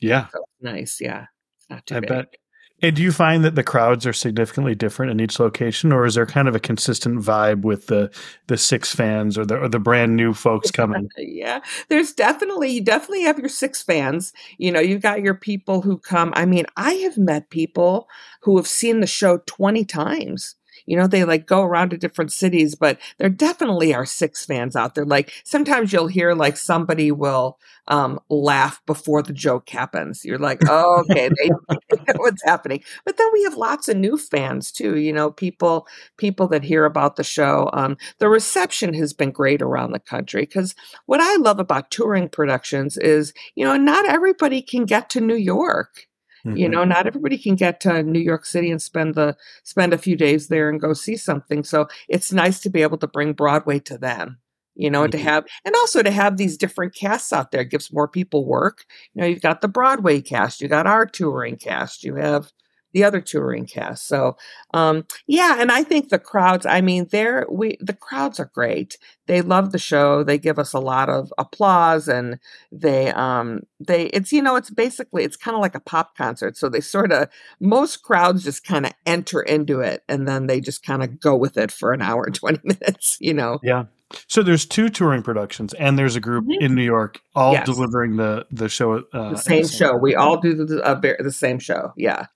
Yeah. 0.00 0.28
So 0.28 0.44
nice. 0.60 1.00
Yeah. 1.00 1.26
Not 1.68 1.86
too 1.86 1.96
I 1.96 2.00
bad. 2.00 2.08
bet. 2.08 2.34
And 2.82 2.96
do 2.96 3.02
you 3.02 3.12
find 3.12 3.44
that 3.44 3.56
the 3.56 3.62
crowds 3.62 4.06
are 4.06 4.12
significantly 4.12 4.74
different 4.74 5.12
in 5.12 5.20
each 5.20 5.38
location, 5.38 5.92
or 5.92 6.06
is 6.06 6.14
there 6.14 6.24
kind 6.24 6.48
of 6.48 6.54
a 6.54 6.60
consistent 6.60 7.20
vibe 7.20 7.60
with 7.62 7.88
the 7.88 8.10
the 8.46 8.56
six 8.56 8.94
fans 8.94 9.36
or 9.36 9.44
the 9.44 9.58
or 9.58 9.68
the 9.68 9.78
brand 9.78 10.16
new 10.16 10.32
folks 10.32 10.70
coming? 10.72 11.10
yeah, 11.18 11.60
there's 11.88 12.12
definitely 12.12 12.70
you 12.70 12.80
definitely 12.80 13.22
have 13.22 13.38
your 13.38 13.50
six 13.50 13.82
fans. 13.82 14.32
You 14.56 14.72
know, 14.72 14.80
you've 14.80 15.02
got 15.02 15.20
your 15.22 15.34
people 15.34 15.82
who 15.82 15.98
come. 15.98 16.32
I 16.34 16.46
mean, 16.46 16.64
I 16.76 16.92
have 16.94 17.18
met 17.18 17.50
people 17.50 18.08
who 18.40 18.56
have 18.56 18.66
seen 18.66 19.00
the 19.00 19.06
show 19.06 19.38
twenty 19.46 19.84
times 19.84 20.54
you 20.86 20.96
know, 20.96 21.06
they 21.06 21.24
like 21.24 21.46
go 21.46 21.62
around 21.62 21.90
to 21.90 21.96
different 21.96 22.32
cities, 22.32 22.74
but 22.74 22.98
there 23.18 23.28
definitely 23.28 23.94
are 23.94 24.06
six 24.06 24.44
fans 24.44 24.76
out 24.76 24.94
there. 24.94 25.04
Like 25.04 25.32
sometimes 25.44 25.92
you'll 25.92 26.06
hear 26.06 26.34
like 26.34 26.56
somebody 26.56 27.10
will 27.12 27.58
um, 27.88 28.20
laugh 28.28 28.80
before 28.86 29.22
the 29.22 29.32
joke 29.32 29.68
happens. 29.68 30.24
You're 30.24 30.38
like, 30.38 30.60
oh, 30.68 31.04
okay, 31.10 31.28
they 31.28 31.48
know 31.48 32.14
what's 32.16 32.42
happening. 32.44 32.82
But 33.04 33.16
then 33.16 33.26
we 33.32 33.42
have 33.42 33.54
lots 33.54 33.88
of 33.88 33.96
new 33.96 34.16
fans 34.16 34.70
too. 34.70 34.98
You 34.98 35.12
know, 35.12 35.30
people 35.30 35.86
people 36.16 36.46
that 36.48 36.64
hear 36.64 36.84
about 36.84 37.16
the 37.16 37.24
show. 37.24 37.68
Um, 37.72 37.96
the 38.18 38.28
reception 38.28 38.94
has 38.94 39.12
been 39.12 39.32
great 39.32 39.60
around 39.60 39.92
the 39.92 39.98
country 39.98 40.42
because 40.42 40.74
what 41.06 41.20
I 41.20 41.36
love 41.36 41.58
about 41.58 41.90
touring 41.90 42.28
productions 42.28 42.96
is, 42.96 43.32
you 43.54 43.64
know, 43.64 43.76
not 43.76 44.06
everybody 44.06 44.62
can 44.62 44.84
get 44.84 45.10
to 45.10 45.20
New 45.20 45.36
York 45.36 46.06
Mm-hmm. 46.44 46.56
You 46.56 46.68
know, 46.68 46.84
not 46.84 47.06
everybody 47.06 47.38
can 47.38 47.54
get 47.54 47.80
to 47.80 48.02
New 48.02 48.20
York 48.20 48.46
City 48.46 48.70
and 48.70 48.80
spend 48.80 49.14
the 49.14 49.36
spend 49.62 49.92
a 49.92 49.98
few 49.98 50.16
days 50.16 50.48
there 50.48 50.68
and 50.68 50.80
go 50.80 50.92
see 50.92 51.16
something. 51.16 51.64
So 51.64 51.88
it's 52.08 52.32
nice 52.32 52.60
to 52.60 52.70
be 52.70 52.82
able 52.82 52.98
to 52.98 53.06
bring 53.06 53.32
Broadway 53.32 53.78
to 53.80 53.98
them 53.98 54.38
you 54.76 54.90
know, 54.90 55.02
mm-hmm. 55.02 55.10
to 55.10 55.18
have, 55.18 55.44
and 55.64 55.74
also 55.74 56.02
to 56.02 56.10
have 56.10 56.36
these 56.36 56.56
different 56.56 56.94
casts 56.94 57.32
out 57.32 57.50
there 57.50 57.64
gives 57.64 57.92
more 57.92 58.08
people 58.08 58.46
work. 58.46 58.84
You 59.12 59.20
know, 59.20 59.28
you've 59.28 59.42
got 59.42 59.60
the 59.60 59.68
Broadway 59.68 60.22
cast, 60.22 60.60
you 60.60 60.68
got 60.68 60.86
our 60.86 61.04
touring 61.04 61.56
cast, 61.56 62.02
you 62.02 62.14
have 62.16 62.50
the 62.92 63.04
other 63.04 63.20
touring 63.20 63.66
cast. 63.66 64.06
So, 64.06 64.36
um, 64.74 65.06
yeah, 65.26 65.56
and 65.58 65.70
I 65.70 65.82
think 65.82 66.08
the 66.08 66.18
crowds. 66.18 66.66
I 66.66 66.80
mean, 66.80 67.08
they're 67.10 67.46
we 67.50 67.76
the 67.80 67.94
crowds 67.94 68.40
are 68.40 68.50
great. 68.52 68.96
They 69.26 69.42
love 69.42 69.72
the 69.72 69.78
show. 69.78 70.24
They 70.24 70.38
give 70.38 70.58
us 70.58 70.72
a 70.72 70.80
lot 70.80 71.08
of 71.08 71.32
applause, 71.38 72.08
and 72.08 72.38
they 72.72 73.10
um 73.10 73.60
they 73.78 74.06
it's 74.06 74.32
you 74.32 74.42
know 74.42 74.56
it's 74.56 74.70
basically 74.70 75.24
it's 75.24 75.36
kind 75.36 75.54
of 75.54 75.60
like 75.60 75.74
a 75.74 75.80
pop 75.80 76.16
concert. 76.16 76.56
So 76.56 76.68
they 76.68 76.80
sort 76.80 77.12
of 77.12 77.28
most 77.60 78.02
crowds 78.02 78.44
just 78.44 78.64
kind 78.64 78.86
of 78.86 78.92
enter 79.06 79.40
into 79.40 79.80
it, 79.80 80.02
and 80.08 80.26
then 80.26 80.46
they 80.46 80.60
just 80.60 80.84
kind 80.84 81.02
of 81.02 81.20
go 81.20 81.36
with 81.36 81.56
it 81.56 81.70
for 81.70 81.92
an 81.92 82.02
hour 82.02 82.24
and 82.24 82.34
twenty 82.34 82.60
minutes. 82.64 83.16
You 83.20 83.34
know. 83.34 83.58
Yeah. 83.62 83.84
So 84.26 84.42
there's 84.42 84.66
two 84.66 84.88
touring 84.88 85.22
productions, 85.22 85.72
and 85.74 85.98
there's 85.98 86.16
a 86.16 86.20
group 86.20 86.44
mm-hmm. 86.44 86.64
in 86.64 86.74
New 86.74 86.82
York, 86.82 87.20
all 87.34 87.52
yes. 87.52 87.66
delivering 87.66 88.16
the 88.16 88.46
the 88.50 88.68
show. 88.68 89.04
Uh, 89.12 89.30
the 89.30 89.36
same 89.36 89.66
show. 89.66 89.96
We 89.96 90.14
all 90.16 90.40
do 90.40 90.54
the 90.54 90.82
uh, 90.82 90.94
the 90.96 91.32
same 91.32 91.58
show. 91.58 91.92
Yeah. 91.96 92.26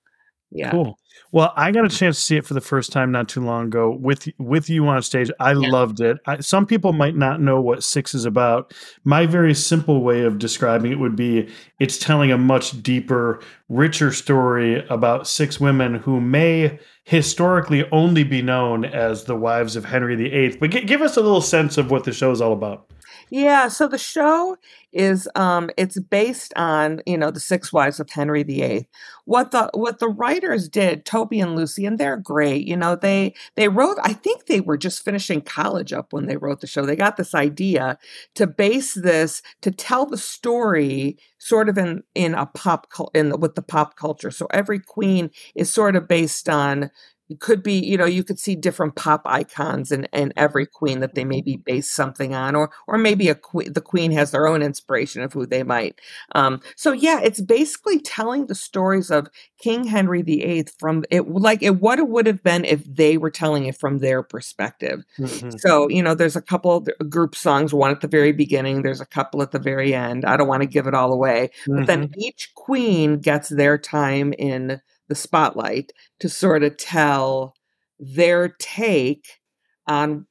Yeah. 0.54 0.70
Cool. 0.70 0.98
Well, 1.32 1.52
I 1.56 1.72
got 1.72 1.84
a 1.84 1.88
chance 1.88 2.14
to 2.16 2.22
see 2.22 2.36
it 2.36 2.46
for 2.46 2.54
the 2.54 2.60
first 2.60 2.92
time 2.92 3.10
not 3.10 3.28
too 3.28 3.44
long 3.44 3.66
ago 3.66 3.90
with 3.90 4.28
with 4.38 4.70
you 4.70 4.86
on 4.86 5.02
stage. 5.02 5.32
I 5.40 5.50
yeah. 5.50 5.68
loved 5.68 6.00
it. 6.00 6.18
I, 6.26 6.38
some 6.38 6.64
people 6.64 6.92
might 6.92 7.16
not 7.16 7.40
know 7.40 7.60
what 7.60 7.82
Six 7.82 8.14
is 8.14 8.24
about. 8.24 8.72
My 9.02 9.26
very 9.26 9.52
simple 9.52 10.00
way 10.00 10.20
of 10.20 10.38
describing 10.38 10.92
it 10.92 11.00
would 11.00 11.16
be 11.16 11.48
it's 11.80 11.98
telling 11.98 12.30
a 12.30 12.38
much 12.38 12.80
deeper, 12.84 13.42
richer 13.68 14.12
story 14.12 14.86
about 14.86 15.26
six 15.26 15.58
women 15.58 15.96
who 15.96 16.20
may 16.20 16.78
historically 17.02 17.84
only 17.90 18.22
be 18.22 18.40
known 18.40 18.84
as 18.84 19.24
the 19.24 19.36
wives 19.36 19.74
of 19.74 19.84
Henry 19.84 20.14
VIII. 20.14 20.56
But 20.58 20.70
g- 20.70 20.84
give 20.84 21.02
us 21.02 21.16
a 21.16 21.20
little 21.20 21.42
sense 21.42 21.76
of 21.76 21.90
what 21.90 22.04
the 22.04 22.12
show 22.12 22.30
is 22.30 22.40
all 22.40 22.52
about. 22.52 22.92
Yeah, 23.30 23.68
so 23.68 23.88
the 23.88 23.98
show 23.98 24.56
is 24.92 25.28
um 25.34 25.70
it's 25.76 25.98
based 26.00 26.52
on, 26.56 27.00
you 27.06 27.18
know, 27.18 27.30
the 27.30 27.40
six 27.40 27.72
wives 27.72 27.98
of 28.00 28.10
Henry 28.10 28.42
VIII. 28.42 28.88
What 29.24 29.50
the 29.50 29.70
what 29.74 29.98
the 29.98 30.08
writers 30.08 30.68
did, 30.68 31.04
Toby 31.04 31.40
and 31.40 31.56
Lucy, 31.56 31.84
and 31.86 31.98
they're 31.98 32.16
great. 32.16 32.66
You 32.66 32.76
know, 32.76 32.94
they 32.96 33.34
they 33.56 33.68
wrote 33.68 33.98
I 34.02 34.12
think 34.12 34.46
they 34.46 34.60
were 34.60 34.76
just 34.76 35.04
finishing 35.04 35.40
college 35.40 35.92
up 35.92 36.12
when 36.12 36.26
they 36.26 36.36
wrote 36.36 36.60
the 36.60 36.66
show. 36.66 36.84
They 36.86 36.96
got 36.96 37.16
this 37.16 37.34
idea 37.34 37.98
to 38.34 38.46
base 38.46 38.94
this 38.94 39.42
to 39.62 39.70
tell 39.70 40.06
the 40.06 40.18
story 40.18 41.18
sort 41.38 41.68
of 41.68 41.76
in 41.78 42.02
in 42.14 42.34
a 42.34 42.46
pop 42.46 42.86
in 43.14 43.38
with 43.40 43.54
the 43.54 43.62
pop 43.62 43.96
culture. 43.96 44.30
So 44.30 44.46
every 44.50 44.78
queen 44.78 45.30
is 45.54 45.70
sort 45.70 45.96
of 45.96 46.08
based 46.08 46.48
on 46.48 46.90
it 47.30 47.40
could 47.40 47.62
be 47.62 47.74
you 47.74 47.96
know 47.96 48.04
you 48.04 48.22
could 48.22 48.38
see 48.38 48.54
different 48.54 48.96
pop 48.96 49.22
icons 49.24 49.90
in, 49.90 50.04
in 50.12 50.32
every 50.36 50.66
queen 50.66 51.00
that 51.00 51.14
they 51.14 51.24
maybe 51.24 51.56
base 51.56 51.90
something 51.90 52.34
on 52.34 52.54
or 52.54 52.70
or 52.86 52.98
maybe 52.98 53.28
a 53.28 53.34
queen 53.34 53.72
the 53.72 53.80
queen 53.80 54.12
has 54.12 54.30
their 54.30 54.46
own 54.46 54.62
inspiration 54.62 55.22
of 55.22 55.32
who 55.32 55.46
they 55.46 55.62
might 55.62 56.00
um, 56.34 56.60
so 56.76 56.92
yeah 56.92 57.20
it's 57.22 57.40
basically 57.40 57.98
telling 58.00 58.46
the 58.46 58.54
stories 58.54 59.10
of 59.10 59.28
king 59.58 59.84
henry 59.84 60.22
viii 60.22 60.64
from 60.78 61.04
it 61.10 61.28
like 61.28 61.62
it 61.62 61.80
what 61.80 61.98
it 61.98 62.08
would 62.08 62.26
have 62.26 62.42
been 62.42 62.64
if 62.64 62.84
they 62.84 63.16
were 63.16 63.30
telling 63.30 63.64
it 63.64 63.76
from 63.76 63.98
their 63.98 64.22
perspective 64.22 65.02
mm-hmm. 65.18 65.50
so 65.58 65.88
you 65.88 66.02
know 66.02 66.14
there's 66.14 66.36
a 66.36 66.42
couple 66.42 66.86
group 67.08 67.34
songs 67.34 67.72
one 67.72 67.90
at 67.90 68.00
the 68.00 68.08
very 68.08 68.32
beginning 68.32 68.82
there's 68.82 69.00
a 69.00 69.06
couple 69.06 69.42
at 69.42 69.50
the 69.50 69.58
very 69.58 69.94
end 69.94 70.24
i 70.24 70.36
don't 70.36 70.48
want 70.48 70.62
to 70.62 70.68
give 70.68 70.86
it 70.86 70.94
all 70.94 71.12
away 71.12 71.50
mm-hmm. 71.62 71.78
but 71.78 71.86
then 71.86 72.08
mm-hmm. 72.08 72.20
each 72.20 72.52
queen 72.54 73.18
gets 73.18 73.48
their 73.48 73.78
time 73.78 74.32
in 74.38 74.80
the 75.08 75.14
spotlight 75.14 75.92
to 76.20 76.28
sort 76.28 76.62
of 76.62 76.76
tell 76.76 77.54
their 77.98 78.48
take 78.48 79.40
on 79.86 80.26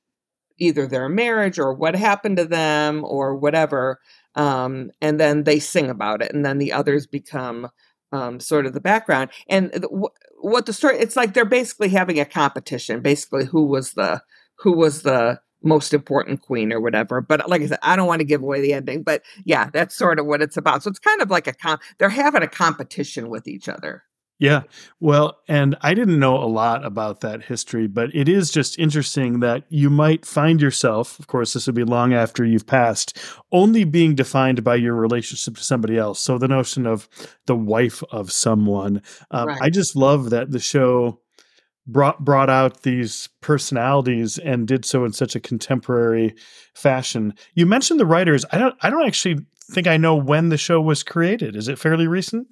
either 0.58 0.88
their 0.88 1.10
marriage 1.10 1.60
or 1.60 1.74
what 1.74 1.96
happened 1.96 2.38
to 2.38 2.46
them 2.46 3.04
or 3.04 3.36
whatever. 3.36 4.00
Um, 4.36 4.92
and 5.02 5.20
then 5.20 5.44
they 5.44 5.60
sing 5.60 5.90
about 5.90 6.22
it, 6.22 6.34
and 6.34 6.46
then 6.46 6.58
the 6.58 6.72
others 6.72 7.06
become 7.06 7.70
um, 8.12 8.40
sort 8.40 8.66
of 8.66 8.74
the 8.74 8.82
background. 8.82 9.30
And 9.48 9.72
the, 9.72 10.10
what 10.42 10.66
the 10.66 10.74
story? 10.74 10.98
It's 10.98 11.16
like 11.16 11.34
they're 11.34 11.46
basically 11.46 11.90
having 11.90 12.20
a 12.20 12.26
competition. 12.26 13.02
Basically, 13.02 13.46
who 13.46 13.66
was 13.66 13.94
the 13.94 14.22
who 14.58 14.72
was 14.72 15.04
the 15.04 15.40
most 15.64 15.94
important 15.94 16.42
queen 16.42 16.74
or 16.74 16.82
whatever. 16.82 17.22
But 17.22 17.48
like 17.50 17.62
I 17.62 17.68
said, 17.68 17.80
I 17.82 17.96
don't 17.96 18.08
want 18.08 18.20
to 18.20 18.26
give 18.26 18.44
away 18.44 18.62
the 18.62 18.74
ending. 18.74 19.02
But 19.02 19.24
yeah, 19.46 19.70
that's 19.72 19.96
sort 19.96 20.20
of 20.20 20.26
what 20.26 20.42
it's 20.42 20.58
about. 20.58 20.84
So 20.84 20.90
it's 20.90 21.00
kind 21.00 21.22
of 21.22 21.30
like 21.30 21.48
a 21.48 21.54
comp. 21.54 21.82
They're 21.98 22.10
having 22.10 22.44
a 22.44 22.48
competition 22.48 23.30
with 23.30 23.48
each 23.48 23.70
other. 23.70 24.04
Yeah. 24.40 24.64
Well, 25.00 25.38
and 25.48 25.78
I 25.82 25.94
didn't 25.94 26.20
know 26.20 26.36
a 26.36 26.46
lot 26.46 26.84
about 26.84 27.22
that 27.22 27.44
history, 27.44 27.88
but 27.88 28.14
it 28.14 28.28
is 28.28 28.52
just 28.52 28.78
interesting 28.78 29.40
that 29.40 29.64
you 29.70 29.90
might 29.90 30.26
find 30.26 30.60
yourself, 30.60 31.18
of 31.20 31.28
course, 31.28 31.54
this 31.54 31.66
would 31.68 31.76
be 31.76 31.84
long 31.84 32.14
after 32.14 32.44
you've 32.44 32.68
passed, 32.68 33.18
only 33.52 33.84
being 33.84 34.16
defined 34.16 34.64
by 34.64 34.76
your 34.76 34.96
relationship 34.96 35.56
to 35.56 35.64
somebody 35.64 35.98
else. 35.98 36.20
So 36.20 36.38
the 36.38 36.48
notion 36.48 36.86
of 36.86 37.08
the 37.46 37.56
wife 37.56 38.04
of 38.12 38.32
someone. 38.32 39.02
Um, 39.32 39.48
right. 39.48 39.62
I 39.62 39.70
just 39.70 39.96
love 39.96 40.32
that 40.32 40.52
the 40.52 40.60
show 40.60 41.22
brought 41.86 42.24
brought 42.24 42.50
out 42.50 42.84
these 42.84 43.30
personalities 43.42 44.38
and 44.38 44.68
did 44.68 44.86
so 44.86 45.06
in 45.06 45.14
such 45.14 45.36
a 45.36 45.40
contemporary 45.40 46.34
fashion. 46.74 47.34
You 47.54 47.66
mentioned 47.66 48.00
the 48.00 48.06
writers. 48.06 48.46
I 48.52 48.58
don't 48.58 48.76
I 48.82 48.90
don't 48.90 49.06
actually 49.06 49.46
think 49.72 49.88
I 49.88 49.98
know 49.98 50.16
when 50.16 50.50
the 50.50 50.58
show 50.58 50.82
was 50.82 51.04
created. 51.04 51.56
Is 51.56 51.68
it 51.68 51.80
fairly 51.80 52.08
recent? 52.08 52.48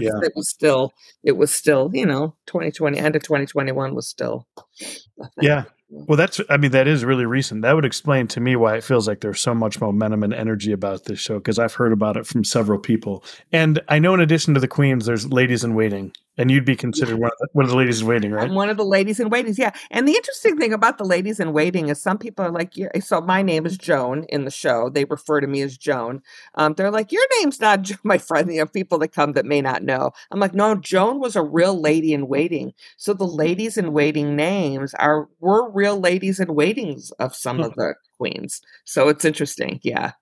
yeah. 0.00 0.10
it 0.22 0.32
was 0.34 0.48
still 0.48 0.92
it 1.22 1.36
was 1.36 1.50
still 1.50 1.90
you 1.92 2.06
know 2.06 2.34
2020 2.46 2.98
end 2.98 3.16
of 3.16 3.22
2021 3.22 3.94
was 3.94 4.08
still 4.08 4.46
yeah. 5.40 5.64
Well 5.90 6.18
that's 6.18 6.40
i 6.50 6.58
mean 6.58 6.72
that 6.72 6.86
is 6.86 7.04
really 7.04 7.24
recent. 7.24 7.62
That 7.62 7.74
would 7.74 7.86
explain 7.86 8.26
to 8.28 8.40
me 8.40 8.56
why 8.56 8.76
it 8.76 8.84
feels 8.84 9.08
like 9.08 9.20
there's 9.20 9.40
so 9.40 9.54
much 9.54 9.80
momentum 9.80 10.22
and 10.22 10.34
energy 10.34 10.72
about 10.72 11.04
this 11.04 11.18
show 11.18 11.38
because 11.38 11.58
i've 11.58 11.74
heard 11.74 11.92
about 11.92 12.16
it 12.18 12.26
from 12.26 12.44
several 12.44 12.78
people. 12.78 13.24
And 13.52 13.80
i 13.88 13.98
know 13.98 14.12
in 14.12 14.20
addition 14.20 14.54
to 14.54 14.60
the 14.60 14.68
queens 14.68 15.06
there's 15.06 15.32
ladies 15.32 15.64
in 15.64 15.74
waiting 15.74 16.12
and 16.38 16.50
you'd 16.50 16.64
be 16.64 16.76
considered 16.76 17.18
one, 17.18 17.30
of 17.32 17.38
the, 17.40 17.48
one 17.52 17.64
of 17.64 17.70
the 17.70 17.76
ladies 17.76 18.00
in 18.00 18.06
waiting, 18.06 18.30
right? 18.30 18.48
I'm 18.48 18.54
one 18.54 18.70
of 18.70 18.76
the 18.76 18.84
ladies 18.84 19.18
in 19.18 19.28
waiting, 19.28 19.54
yeah. 19.58 19.72
And 19.90 20.06
the 20.06 20.12
interesting 20.14 20.56
thing 20.56 20.72
about 20.72 20.96
the 20.96 21.04
ladies 21.04 21.40
in 21.40 21.52
waiting 21.52 21.88
is 21.88 22.00
some 22.00 22.16
people 22.16 22.44
are 22.44 22.50
like, 22.50 22.76
yeah, 22.76 22.88
so 23.00 23.20
my 23.20 23.42
name 23.42 23.66
is 23.66 23.76
Joan 23.76 24.24
in 24.28 24.44
the 24.44 24.50
show. 24.50 24.88
They 24.88 25.04
refer 25.04 25.40
to 25.40 25.48
me 25.48 25.62
as 25.62 25.76
Joan. 25.76 26.22
Um, 26.54 26.74
they're 26.74 26.92
like, 26.92 27.10
your 27.10 27.24
name's 27.38 27.60
not 27.60 27.90
my 28.04 28.18
friend. 28.18 28.50
You 28.52 28.60
know, 28.60 28.66
people 28.66 28.98
that 28.98 29.08
come 29.08 29.32
that 29.32 29.44
may 29.44 29.60
not 29.60 29.82
know. 29.82 30.12
I'm 30.30 30.38
like, 30.38 30.54
no, 30.54 30.76
Joan 30.76 31.18
was 31.18 31.34
a 31.34 31.42
real 31.42 31.78
lady 31.78 32.12
in 32.12 32.28
waiting. 32.28 32.72
So 32.96 33.12
the 33.12 33.24
ladies 33.24 33.76
in 33.76 33.92
waiting 33.92 34.36
names 34.36 34.94
are 34.94 35.28
were 35.40 35.70
real 35.72 35.98
ladies 35.98 36.38
in 36.38 36.54
waitings 36.54 37.10
of 37.18 37.34
some 37.34 37.60
of 37.60 37.74
the 37.74 37.94
queens. 38.16 38.60
So 38.84 39.08
it's 39.08 39.24
interesting, 39.24 39.80
yeah. 39.82 40.12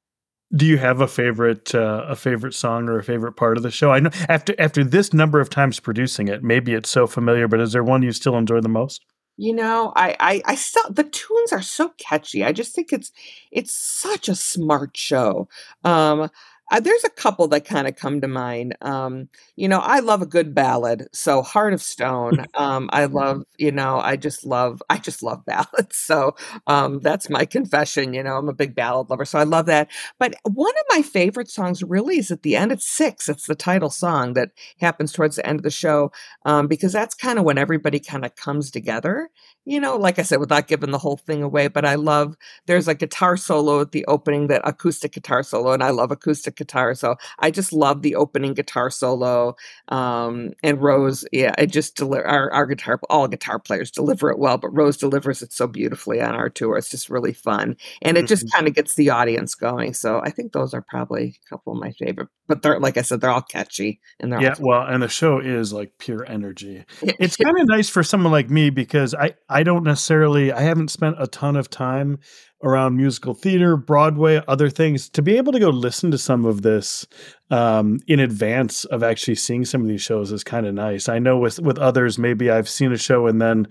Do 0.54 0.64
you 0.64 0.78
have 0.78 1.00
a 1.00 1.08
favorite 1.08 1.74
uh, 1.74 2.04
a 2.08 2.14
favorite 2.14 2.54
song 2.54 2.88
or 2.88 2.98
a 2.98 3.04
favorite 3.04 3.32
part 3.32 3.56
of 3.56 3.62
the 3.62 3.70
show? 3.70 3.90
I 3.90 4.00
know 4.00 4.10
after 4.28 4.54
after 4.58 4.84
this 4.84 5.12
number 5.12 5.40
of 5.40 5.50
times 5.50 5.80
producing 5.80 6.28
it, 6.28 6.42
maybe 6.42 6.72
it's 6.72 6.88
so 6.88 7.06
familiar, 7.06 7.48
but 7.48 7.60
is 7.60 7.72
there 7.72 7.82
one 7.82 8.02
you 8.02 8.12
still 8.12 8.36
enjoy 8.36 8.60
the 8.60 8.68
most? 8.68 9.04
You 9.38 9.52
know, 9.54 9.92
I, 9.96 10.16
I, 10.18 10.42
I 10.46 10.54
still 10.54 10.88
the 10.88 11.04
tunes 11.04 11.52
are 11.52 11.62
so 11.62 11.92
catchy. 11.98 12.42
I 12.44 12.52
just 12.52 12.74
think 12.74 12.92
it's 12.92 13.12
it's 13.50 13.74
such 13.74 14.28
a 14.28 14.34
smart 14.34 14.96
show. 14.96 15.48
Um, 15.84 16.30
uh, 16.70 16.80
there's 16.80 17.04
a 17.04 17.10
couple 17.10 17.46
that 17.48 17.64
kind 17.64 17.86
of 17.86 17.96
come 17.96 18.20
to 18.20 18.28
mind. 18.28 18.76
Um, 18.82 19.28
you 19.54 19.68
know, 19.68 19.78
I 19.78 20.00
love 20.00 20.22
a 20.22 20.26
good 20.26 20.54
ballad. 20.54 21.06
So 21.12 21.42
Heart 21.42 21.74
of 21.74 21.82
Stone. 21.82 22.46
Um, 22.56 22.88
I 22.92 23.04
love, 23.04 23.42
you 23.58 23.70
know, 23.70 23.98
I 23.98 24.16
just 24.16 24.46
love, 24.46 24.82
I 24.88 24.96
just 24.98 25.22
love 25.22 25.44
ballads. 25.44 25.96
So 26.06 26.36
um, 26.66 27.00
that's 27.00 27.28
my 27.28 27.44
confession. 27.44 28.14
You 28.14 28.22
know, 28.22 28.36
I'm 28.36 28.48
a 28.48 28.54
big 28.54 28.74
ballad 28.74 29.10
lover. 29.10 29.24
So 29.24 29.38
I 29.38 29.42
love 29.42 29.66
that. 29.66 29.88
But 30.18 30.34
one 30.44 30.70
of 30.72 30.96
my 30.96 31.02
favorite 31.02 31.50
songs 31.50 31.82
really 31.82 32.18
is 32.18 32.30
at 32.30 32.42
the 32.42 32.56
end. 32.56 32.72
It's 32.72 32.86
six. 32.86 33.28
It's 33.28 33.46
the 33.46 33.54
title 33.54 33.90
song 33.90 34.34
that 34.34 34.50
happens 34.80 35.12
towards 35.12 35.36
the 35.36 35.46
end 35.46 35.58
of 35.58 35.64
the 35.64 35.70
show 35.70 36.12
um, 36.44 36.66
because 36.68 36.92
that's 36.92 37.14
kind 37.14 37.38
of 37.38 37.44
when 37.44 37.58
everybody 37.58 37.98
kind 38.00 38.24
of 38.24 38.36
comes 38.36 38.70
together 38.70 39.28
you 39.66 39.80
know, 39.80 39.96
like 39.96 40.20
I 40.20 40.22
said, 40.22 40.38
without 40.38 40.68
giving 40.68 40.92
the 40.92 40.98
whole 40.98 41.16
thing 41.16 41.42
away, 41.42 41.66
but 41.66 41.84
I 41.84 41.96
love 41.96 42.36
there's 42.66 42.86
a 42.86 42.94
guitar 42.94 43.36
solo 43.36 43.80
at 43.80 43.90
the 43.90 44.04
opening, 44.06 44.46
that 44.46 44.62
acoustic 44.64 45.12
guitar 45.12 45.42
solo, 45.42 45.72
and 45.72 45.82
I 45.82 45.90
love 45.90 46.12
acoustic 46.12 46.54
guitar. 46.54 46.94
So 46.94 47.16
I 47.40 47.50
just 47.50 47.72
love 47.72 48.02
the 48.02 48.14
opening 48.14 48.54
guitar 48.54 48.90
solo. 48.90 49.56
Um, 49.88 50.52
and 50.62 50.80
Rose, 50.80 51.24
yeah, 51.32 51.52
I 51.58 51.66
just 51.66 51.96
deliver 51.96 52.24
our, 52.24 52.50
our 52.52 52.64
guitar, 52.66 53.00
all 53.10 53.26
guitar 53.26 53.58
players 53.58 53.90
deliver 53.90 54.30
it 54.30 54.38
well, 54.38 54.56
but 54.56 54.68
Rose 54.68 54.96
delivers 54.96 55.42
it 55.42 55.52
so 55.52 55.66
beautifully 55.66 56.20
on 56.20 56.36
our 56.36 56.48
tour. 56.48 56.76
It's 56.76 56.90
just 56.90 57.10
really 57.10 57.32
fun. 57.32 57.76
And 58.02 58.16
it 58.16 58.28
just 58.28 58.46
mm-hmm. 58.46 58.56
kind 58.56 58.68
of 58.68 58.74
gets 58.74 58.94
the 58.94 59.10
audience 59.10 59.56
going. 59.56 59.94
So 59.94 60.20
I 60.22 60.30
think 60.30 60.52
those 60.52 60.74
are 60.74 60.82
probably 60.82 61.40
a 61.44 61.48
couple 61.48 61.72
of 61.72 61.80
my 61.80 61.90
favorite, 61.90 62.28
but 62.46 62.62
they're, 62.62 62.78
like 62.78 62.98
I 62.98 63.02
said, 63.02 63.20
they're 63.20 63.30
all 63.30 63.42
catchy 63.42 64.00
and 64.20 64.32
they're 64.32 64.40
yeah, 64.40 64.54
well, 64.60 64.82
and 64.82 65.02
the 65.02 65.08
show 65.08 65.40
is 65.40 65.72
like 65.72 65.98
pure 65.98 66.24
energy. 66.24 66.84
It's 67.02 67.36
kind 67.44 67.58
of 67.58 67.66
nice 67.66 67.88
for 67.88 68.04
someone 68.04 68.30
like 68.30 68.48
me 68.48 68.70
because 68.70 69.12
I, 69.12 69.34
I 69.56 69.62
don't 69.62 69.84
necessarily 69.84 70.52
I 70.52 70.60
haven't 70.60 70.90
spent 70.90 71.16
a 71.18 71.26
ton 71.26 71.56
of 71.56 71.70
time 71.70 72.18
around 72.62 72.98
musical 72.98 73.32
theater, 73.32 73.78
Broadway, 73.78 74.42
other 74.46 74.68
things 74.68 75.08
to 75.08 75.22
be 75.22 75.38
able 75.38 75.52
to 75.52 75.58
go 75.58 75.70
listen 75.70 76.10
to 76.10 76.18
some 76.18 76.44
of 76.44 76.60
this 76.60 77.06
um, 77.50 78.00
in 78.06 78.20
advance 78.20 78.84
of 78.84 79.02
actually 79.02 79.36
seeing 79.36 79.64
some 79.64 79.80
of 79.80 79.88
these 79.88 80.02
shows 80.02 80.30
is 80.30 80.44
kind 80.44 80.66
of 80.66 80.74
nice. 80.74 81.08
I 81.08 81.20
know 81.20 81.38
with 81.38 81.58
with 81.58 81.78
others, 81.78 82.18
maybe 82.18 82.50
I've 82.50 82.68
seen 82.68 82.92
a 82.92 82.98
show 82.98 83.26
and 83.26 83.40
then 83.40 83.66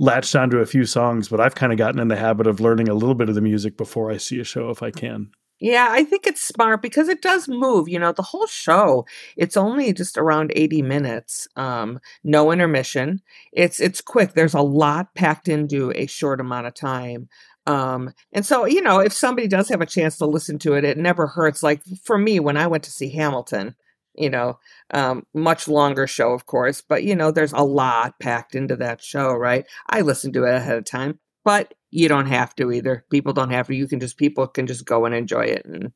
latched 0.00 0.34
onto 0.34 0.58
a 0.58 0.66
few 0.66 0.84
songs, 0.84 1.28
but 1.28 1.40
I've 1.40 1.54
kind 1.54 1.70
of 1.70 1.78
gotten 1.78 2.00
in 2.00 2.08
the 2.08 2.16
habit 2.16 2.48
of 2.48 2.58
learning 2.58 2.88
a 2.88 2.94
little 2.94 3.14
bit 3.14 3.28
of 3.28 3.36
the 3.36 3.40
music 3.40 3.76
before 3.76 4.10
I 4.10 4.16
see 4.16 4.40
a 4.40 4.44
show 4.44 4.70
if 4.70 4.82
I 4.82 4.90
can. 4.90 5.30
Yeah, 5.60 5.88
I 5.90 6.04
think 6.04 6.26
it's 6.26 6.40
smart 6.42 6.80
because 6.80 7.08
it 7.08 7.20
does 7.20 7.46
move. 7.48 7.88
You 7.88 7.98
know, 7.98 8.12
the 8.12 8.22
whole 8.22 8.46
show, 8.46 9.04
it's 9.36 9.56
only 9.56 9.92
just 9.92 10.16
around 10.16 10.52
80 10.56 10.80
minutes. 10.82 11.46
Um, 11.56 12.00
no 12.24 12.50
intermission. 12.50 13.20
It's 13.52 13.78
it's 13.80 14.00
quick. 14.00 14.32
There's 14.34 14.54
a 14.54 14.62
lot 14.62 15.14
packed 15.14 15.48
into 15.48 15.92
a 15.94 16.06
short 16.06 16.40
amount 16.40 16.66
of 16.66 16.74
time. 16.74 17.28
Um, 17.66 18.12
and 18.32 18.44
so, 18.46 18.64
you 18.64 18.80
know, 18.80 19.00
if 19.00 19.12
somebody 19.12 19.46
does 19.48 19.68
have 19.68 19.82
a 19.82 19.86
chance 19.86 20.16
to 20.18 20.26
listen 20.26 20.58
to 20.60 20.74
it, 20.74 20.84
it 20.84 20.96
never 20.96 21.26
hurts. 21.26 21.62
Like 21.62 21.82
for 22.04 22.16
me, 22.16 22.40
when 22.40 22.56
I 22.56 22.66
went 22.66 22.84
to 22.84 22.90
see 22.90 23.10
Hamilton, 23.10 23.74
you 24.14 24.30
know, 24.30 24.58
um, 24.94 25.24
much 25.34 25.68
longer 25.68 26.06
show, 26.06 26.32
of 26.32 26.46
course, 26.46 26.80
but 26.86 27.04
you 27.04 27.14
know, 27.14 27.30
there's 27.30 27.52
a 27.52 27.62
lot 27.62 28.14
packed 28.20 28.54
into 28.54 28.76
that 28.76 29.02
show, 29.02 29.32
right? 29.34 29.66
I 29.88 30.00
listened 30.00 30.34
to 30.34 30.44
it 30.44 30.54
ahead 30.54 30.78
of 30.78 30.84
time 30.84 31.18
but 31.44 31.72
you 31.90 32.08
don't 32.08 32.26
have 32.26 32.54
to 32.56 32.72
either. 32.72 33.04
People 33.10 33.32
don't 33.32 33.50
have 33.50 33.66
to. 33.68 33.74
You 33.74 33.86
can 33.86 34.00
just 34.00 34.16
people 34.16 34.46
can 34.46 34.66
just 34.66 34.84
go 34.84 35.04
and 35.04 35.14
enjoy 35.14 35.44
it, 35.44 35.64
and 35.64 35.92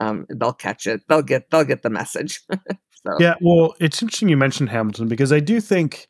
um, 0.00 0.26
they'll 0.30 0.52
catch 0.52 0.86
it. 0.86 1.02
They'll 1.08 1.22
get 1.22 1.50
they'll 1.50 1.64
get 1.64 1.82
the 1.82 1.90
message. 1.90 2.42
so. 2.50 3.16
Yeah, 3.18 3.34
well, 3.40 3.74
it's 3.80 4.02
interesting 4.02 4.28
you 4.28 4.36
mentioned 4.36 4.70
Hamilton 4.70 5.08
because 5.08 5.32
I 5.32 5.40
do 5.40 5.60
think 5.60 6.08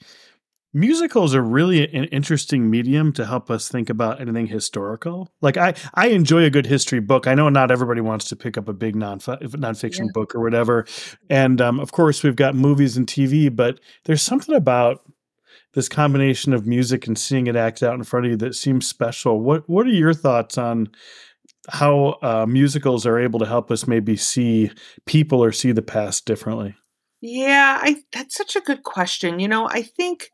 musicals 0.75 1.35
are 1.35 1.43
really 1.43 1.83
an 1.95 2.05
interesting 2.05 2.71
medium 2.71 3.13
to 3.13 3.27
help 3.27 3.51
us 3.51 3.69
think 3.69 3.91
about 3.91 4.21
anything 4.21 4.47
historical. 4.47 5.31
Like 5.41 5.57
I, 5.57 5.75
I 5.95 6.09
enjoy 6.09 6.45
a 6.45 6.51
good 6.51 6.67
history 6.67 7.01
book. 7.01 7.27
I 7.27 7.35
know 7.35 7.49
not 7.49 7.71
everybody 7.71 8.01
wants 8.01 8.27
to 8.29 8.37
pick 8.37 8.57
up 8.57 8.69
a 8.69 8.73
big 8.73 8.97
non 8.97 9.19
nonfiction 9.19 10.07
yeah. 10.07 10.13
book 10.15 10.35
or 10.35 10.41
whatever, 10.41 10.87
and 11.29 11.61
um, 11.61 11.81
of 11.81 11.93
course 11.93 12.23
we've 12.23 12.37
got 12.37 12.55
movies 12.55 12.97
and 12.97 13.07
TV, 13.07 13.55
but 13.55 13.81
there's 14.05 14.23
something 14.23 14.55
about 14.55 15.01
this 15.75 15.89
combination 15.89 16.53
of 16.53 16.67
music 16.67 17.07
and 17.07 17.19
seeing 17.19 17.47
it 17.47 17.57
act 17.57 17.83
out 17.83 17.95
in 17.95 18.05
front 18.05 18.27
of 18.27 18.33
you 18.33 18.37
that 18.39 18.55
seems 18.55 18.87
special. 18.87 19.41
What 19.41 19.69
what 19.69 19.87
are 19.87 19.91
your 19.91 20.15
thoughts 20.15 20.59
on 20.59 20.91
how 21.71 22.19
uh, 22.23 22.47
musicals 22.47 23.07
are 23.07 23.19
able 23.19 23.39
to 23.39 23.47
help 23.47 23.71
us 23.71 23.87
maybe 23.87 24.17
see 24.17 24.71
people 25.07 25.43
or 25.43 25.53
see 25.53 25.73
the 25.73 25.83
past 25.83 26.25
differently? 26.27 26.75
Yeah, 27.21 27.79
I, 27.81 28.03
that's 28.13 28.35
such 28.35 28.57
a 28.57 28.61
good 28.61 28.83
question. 28.83 29.39
You 29.39 29.47
know, 29.47 29.69
I 29.69 29.83
think 29.83 30.33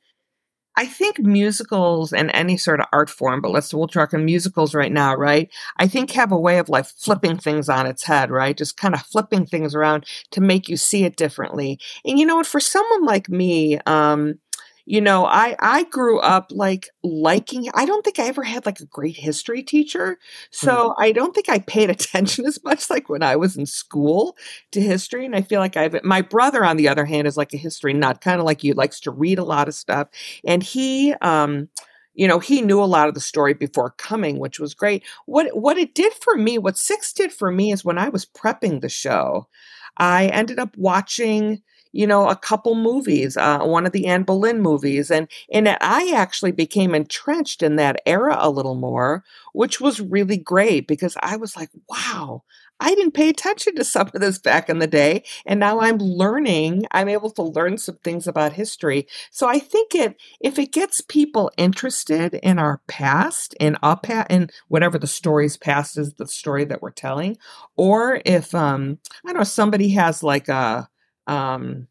I 0.78 0.86
think 0.86 1.18
musicals 1.18 2.12
and 2.12 2.30
any 2.32 2.56
sort 2.56 2.78
of 2.78 2.86
art 2.92 3.10
form, 3.10 3.40
but 3.40 3.50
let's 3.50 3.74
we'll 3.74 3.88
talk 3.88 4.14
on 4.14 4.24
musicals 4.24 4.74
right 4.74 4.92
now, 4.92 5.16
right? 5.16 5.50
I 5.76 5.88
think 5.88 6.12
have 6.12 6.30
a 6.30 6.38
way 6.38 6.58
of 6.58 6.68
like 6.68 6.86
flipping 6.86 7.36
things 7.36 7.68
on 7.68 7.86
its 7.86 8.04
head, 8.04 8.30
right? 8.30 8.56
Just 8.56 8.76
kind 8.76 8.94
of 8.94 9.02
flipping 9.02 9.44
things 9.44 9.74
around 9.74 10.06
to 10.30 10.40
make 10.40 10.68
you 10.68 10.76
see 10.76 11.04
it 11.04 11.16
differently. 11.16 11.80
And 12.04 12.18
you 12.18 12.24
know 12.24 12.36
what? 12.36 12.46
For 12.46 12.60
someone 12.60 13.04
like 13.04 13.28
me, 13.28 13.78
um, 13.86 14.38
you 14.88 15.02
know 15.02 15.26
i 15.26 15.54
i 15.60 15.84
grew 15.84 16.18
up 16.18 16.50
like 16.50 16.88
liking 17.04 17.68
i 17.74 17.84
don't 17.84 18.02
think 18.04 18.18
i 18.18 18.26
ever 18.26 18.42
had 18.42 18.64
like 18.64 18.80
a 18.80 18.86
great 18.86 19.16
history 19.16 19.62
teacher 19.62 20.18
so 20.50 20.88
mm-hmm. 20.90 21.02
i 21.02 21.12
don't 21.12 21.34
think 21.34 21.48
i 21.50 21.58
paid 21.58 21.90
attention 21.98 22.46
as 22.46 22.64
much 22.64 22.88
like 22.88 23.08
when 23.08 23.22
i 23.22 23.36
was 23.36 23.56
in 23.56 23.66
school 23.66 24.36
to 24.72 24.80
history 24.80 25.26
and 25.26 25.36
i 25.36 25.42
feel 25.42 25.60
like 25.60 25.76
i've 25.76 26.02
my 26.02 26.22
brother 26.22 26.64
on 26.64 26.78
the 26.78 26.88
other 26.88 27.04
hand 27.04 27.26
is 27.26 27.36
like 27.36 27.52
a 27.52 27.58
history 27.58 27.92
nut 27.92 28.22
kind 28.22 28.40
of 28.40 28.46
like 28.46 28.64
you 28.64 28.72
likes 28.72 28.98
to 28.98 29.10
read 29.10 29.38
a 29.38 29.44
lot 29.44 29.68
of 29.68 29.74
stuff 29.74 30.08
and 30.44 30.62
he 30.62 31.12
um 31.20 31.68
you 32.14 32.26
know 32.26 32.38
he 32.38 32.62
knew 32.62 32.82
a 32.82 32.86
lot 32.86 33.08
of 33.08 33.14
the 33.14 33.20
story 33.20 33.52
before 33.52 33.90
coming 33.98 34.38
which 34.38 34.58
was 34.58 34.72
great 34.72 35.04
what 35.26 35.54
what 35.54 35.76
it 35.76 35.94
did 35.94 36.14
for 36.14 36.34
me 36.34 36.56
what 36.56 36.78
six 36.78 37.12
did 37.12 37.30
for 37.30 37.52
me 37.52 37.72
is 37.72 37.84
when 37.84 37.98
i 37.98 38.08
was 38.08 38.24
prepping 38.24 38.80
the 38.80 38.88
show 38.88 39.46
i 39.98 40.26
ended 40.28 40.58
up 40.58 40.74
watching 40.78 41.62
you 41.98 42.06
know, 42.06 42.28
a 42.28 42.36
couple 42.36 42.76
movies, 42.76 43.36
uh, 43.36 43.58
one 43.58 43.84
of 43.84 43.90
the 43.90 44.06
Anne 44.06 44.22
Boleyn 44.22 44.60
movies, 44.60 45.10
and 45.10 45.26
and 45.52 45.68
I 45.80 46.12
actually 46.14 46.52
became 46.52 46.94
entrenched 46.94 47.60
in 47.60 47.74
that 47.74 48.00
era 48.06 48.36
a 48.38 48.50
little 48.50 48.76
more, 48.76 49.24
which 49.52 49.80
was 49.80 49.98
really 50.00 50.36
great 50.36 50.86
because 50.86 51.16
I 51.22 51.34
was 51.34 51.56
like, 51.56 51.70
wow, 51.88 52.44
I 52.78 52.94
didn't 52.94 53.14
pay 53.14 53.28
attention 53.28 53.74
to 53.74 53.84
some 53.84 54.12
of 54.14 54.20
this 54.20 54.38
back 54.38 54.68
in 54.68 54.78
the 54.78 54.86
day, 54.86 55.24
and 55.44 55.58
now 55.58 55.80
I'm 55.80 55.98
learning. 55.98 56.86
I'm 56.92 57.08
able 57.08 57.30
to 57.30 57.42
learn 57.42 57.78
some 57.78 57.96
things 57.96 58.28
about 58.28 58.52
history. 58.52 59.08
So 59.32 59.48
I 59.48 59.58
think 59.58 59.96
it 59.96 60.14
if 60.40 60.56
it 60.56 60.70
gets 60.70 61.00
people 61.00 61.50
interested 61.56 62.34
in 62.34 62.60
our 62.60 62.80
past 62.86 63.56
and 63.58 63.76
up 63.82 64.06
and 64.08 64.52
whatever 64.68 64.98
the 65.00 65.08
story's 65.08 65.56
past 65.56 65.98
is, 65.98 66.14
the 66.14 66.28
story 66.28 66.64
that 66.66 66.80
we're 66.80 66.92
telling, 66.92 67.38
or 67.76 68.22
if 68.24 68.54
um 68.54 68.98
I 69.26 69.32
don't 69.32 69.38
know 69.38 69.42
somebody 69.42 69.88
has 69.94 70.22
like 70.22 70.46
a 70.46 70.88
um, 71.28 71.86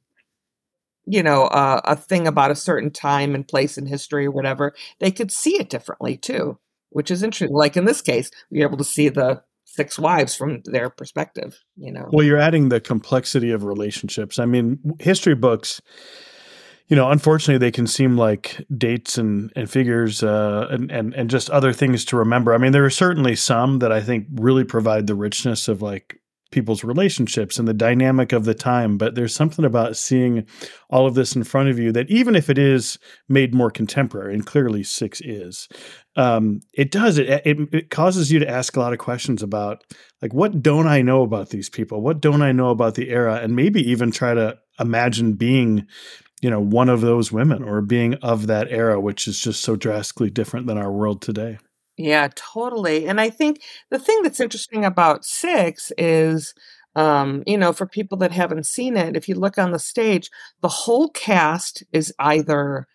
you 1.05 1.23
know, 1.23 1.43
uh, 1.43 1.81
a 1.85 1.95
thing 1.95 2.27
about 2.27 2.51
a 2.51 2.55
certain 2.55 2.91
time 2.91 3.33
and 3.33 3.47
place 3.47 3.77
in 3.77 3.85
history 3.85 4.25
or 4.25 4.31
whatever, 4.31 4.73
they 4.99 5.11
could 5.11 5.31
see 5.31 5.55
it 5.57 5.69
differently 5.69 6.17
too, 6.17 6.59
which 6.89 7.09
is 7.09 7.23
interesting. 7.23 7.55
Like 7.55 7.77
in 7.77 7.85
this 7.85 8.01
case, 8.01 8.29
you're 8.49 8.67
able 8.67 8.77
to 8.77 8.83
see 8.83 9.07
the 9.07 9.41
six 9.63 9.97
wives 9.97 10.35
from 10.35 10.61
their 10.65 10.89
perspective, 10.89 11.59
you 11.77 11.93
know. 11.93 12.09
Well, 12.11 12.25
you're 12.25 12.39
adding 12.39 12.69
the 12.69 12.81
complexity 12.81 13.51
of 13.51 13.63
relationships. 13.63 14.37
I 14.39 14.45
mean, 14.45 14.79
history 14.99 15.35
books 15.35 15.81
you 16.87 16.95
know, 16.95 17.11
unfortunately, 17.11 17.57
they 17.57 17.71
can 17.71 17.85
seem 17.85 18.17
like 18.17 18.65
dates 18.75 19.17
and 19.17 19.51
and 19.55 19.69
figures 19.69 20.23
uh, 20.23 20.67
and 20.71 20.89
and 20.89 21.13
and 21.15 21.29
just 21.29 21.49
other 21.49 21.73
things 21.73 22.05
to 22.05 22.17
remember. 22.17 22.53
I 22.53 22.57
mean, 22.57 22.71
there 22.71 22.85
are 22.85 22.89
certainly 22.89 23.35
some 23.35 23.79
that 23.79 23.91
I 23.91 24.01
think 24.01 24.27
really 24.35 24.63
provide 24.63 25.07
the 25.07 25.15
richness 25.15 25.67
of 25.67 25.81
like 25.81 26.21
people's 26.51 26.83
relationships 26.83 27.59
and 27.59 27.67
the 27.67 27.73
dynamic 27.73 28.31
of 28.31 28.45
the 28.45 28.53
time. 28.53 28.97
But 28.97 29.15
there's 29.15 29.35
something 29.35 29.65
about 29.65 29.97
seeing 29.97 30.45
all 30.89 31.05
of 31.05 31.15
this 31.15 31.35
in 31.35 31.43
front 31.43 31.69
of 31.69 31.79
you 31.79 31.91
that 31.91 32.09
even 32.09 32.35
if 32.35 32.49
it 32.49 32.57
is 32.57 32.97
made 33.27 33.53
more 33.53 33.71
contemporary, 33.71 34.33
and 34.33 34.45
clearly 34.45 34.83
Six 34.83 35.21
is, 35.21 35.67
um, 36.15 36.61
it 36.73 36.91
does 36.91 37.17
it, 37.17 37.27
it 37.45 37.57
it 37.73 37.89
causes 37.89 38.31
you 38.31 38.39
to 38.39 38.49
ask 38.49 38.75
a 38.75 38.79
lot 38.79 38.93
of 38.93 38.99
questions 38.99 39.43
about 39.43 39.83
like 40.21 40.33
what 40.33 40.61
don't 40.61 40.87
I 40.87 41.01
know 41.01 41.21
about 41.21 41.49
these 41.49 41.69
people? 41.69 42.01
What 42.01 42.21
don't 42.21 42.41
I 42.41 42.51
know 42.51 42.69
about 42.69 42.95
the 42.95 43.09
era? 43.09 43.35
And 43.35 43.55
maybe 43.55 43.81
even 43.89 44.11
try 44.11 44.33
to 44.33 44.57
imagine 44.79 45.33
being 45.33 45.87
you 46.41 46.49
know 46.49 46.59
one 46.59 46.89
of 46.89 47.01
those 47.01 47.31
women 47.31 47.63
or 47.63 47.81
being 47.81 48.13
of 48.15 48.47
that 48.47 48.71
era 48.71 48.99
which 48.99 49.27
is 49.27 49.39
just 49.39 49.61
so 49.61 49.75
drastically 49.75 50.29
different 50.29 50.67
than 50.67 50.77
our 50.77 50.91
world 50.91 51.21
today 51.21 51.57
Yeah, 51.97 52.29
totally. 52.35 53.07
And 53.07 53.19
I 53.19 53.29
think 53.29 53.61
the 53.89 53.97
thing 53.99 54.21
that's 54.21 54.39
interesting 54.39 54.85
about 54.85 55.25
Six 55.25 55.91
is, 55.97 56.53
um, 56.95 57.43
you 57.47 57.57
know, 57.57 57.73
for 57.73 57.87
people 57.87 58.17
that 58.19 58.31
haven't 58.31 58.65
seen 58.67 58.95
it, 58.97 59.15
if 59.17 59.27
you 59.27 59.35
look 59.35 59.57
on 59.57 59.71
the 59.71 59.79
stage, 59.79 60.29
the 60.61 60.67
whole 60.67 61.09
cast 61.09 61.83
is 61.91 62.13
either 62.19 62.87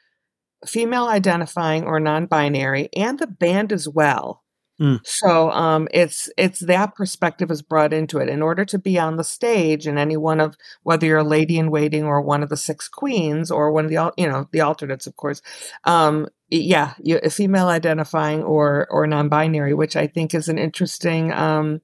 female 0.67 1.07
identifying 1.09 1.85
or 1.85 2.01
non-binary, 2.01 2.89
and 2.97 3.19
the 3.19 3.29
band 3.29 3.73
as 3.73 3.89
well. 3.89 4.42
Mm. 4.81 5.01
So 5.05 5.51
um, 5.51 5.87
it's 5.93 6.31
it's 6.37 6.61
that 6.61 6.95
perspective 6.95 7.51
is 7.51 7.63
brought 7.63 7.93
into 7.93 8.19
it. 8.19 8.29
In 8.29 8.43
order 8.43 8.65
to 8.65 8.79
be 8.79 8.99
on 8.99 9.17
the 9.17 9.25
stage, 9.25 9.87
and 9.87 9.99
any 9.99 10.17
one 10.17 10.41
of 10.41 10.57
whether 10.83 11.07
you're 11.07 11.19
a 11.19 11.25
lady 11.25 11.59
in 11.59 11.71
waiting 11.71 12.05
or 12.05 12.21
one 12.23 12.43
of 12.43 12.49
the 12.49 12.57
six 12.57 12.89
queens 12.89 13.51
or 13.51 13.71
one 13.71 13.85
of 13.85 13.91
the 13.91 14.13
you 14.17 14.27
know 14.27 14.49
the 14.51 14.63
alternates, 14.63 15.07
of 15.07 15.17
course, 15.17 15.43
um, 15.85 16.27
yeah, 16.51 16.95
you, 17.03 17.21
female 17.31 17.69
identifying 17.69 18.43
or 18.43 18.87
or 18.91 19.07
non-binary, 19.07 19.75
which 19.75 19.95
I 19.95 20.07
think 20.07 20.35
is 20.35 20.49
an 20.49 20.59
interesting, 20.59 21.33
um, 21.33 21.81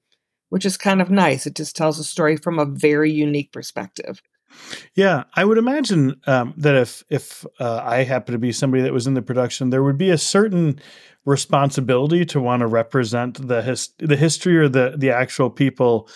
which 0.49 0.65
is 0.65 0.77
kind 0.77 1.03
of 1.03 1.11
nice. 1.11 1.47
It 1.47 1.57
just 1.57 1.77
tells 1.77 1.99
a 1.99 2.05
story 2.05 2.37
from 2.37 2.59
a 2.59 2.65
very 2.65 3.13
unique 3.13 3.53
perspective. 3.53 4.23
Yeah, 4.95 5.25
I 5.35 5.45
would 5.45 5.59
imagine 5.59 6.21
um, 6.27 6.55
that 6.57 6.75
if 6.75 7.03
if 7.11 7.47
uh, 7.61 7.81
I 7.85 8.05
happen 8.05 8.33
to 8.33 8.39
be 8.39 8.53
somebody 8.53 8.83
that 8.83 8.93
was 8.93 9.07
in 9.07 9.15
the 9.15 9.23
production, 9.23 9.71
there 9.71 9.83
would 9.83 9.99
be 9.99 10.11
a 10.11 10.19
certain 10.19 10.81
responsibility 11.25 12.25
to 12.25 12.41
want 12.41 12.61
to 12.61 12.67
represent 12.67 13.47
the 13.47 13.63
his, 13.63 13.91
the 13.99 14.17
history 14.17 14.57
or 14.57 14.69
the 14.69 14.95
the 14.97 15.11
actual 15.11 15.51
people 15.51 16.09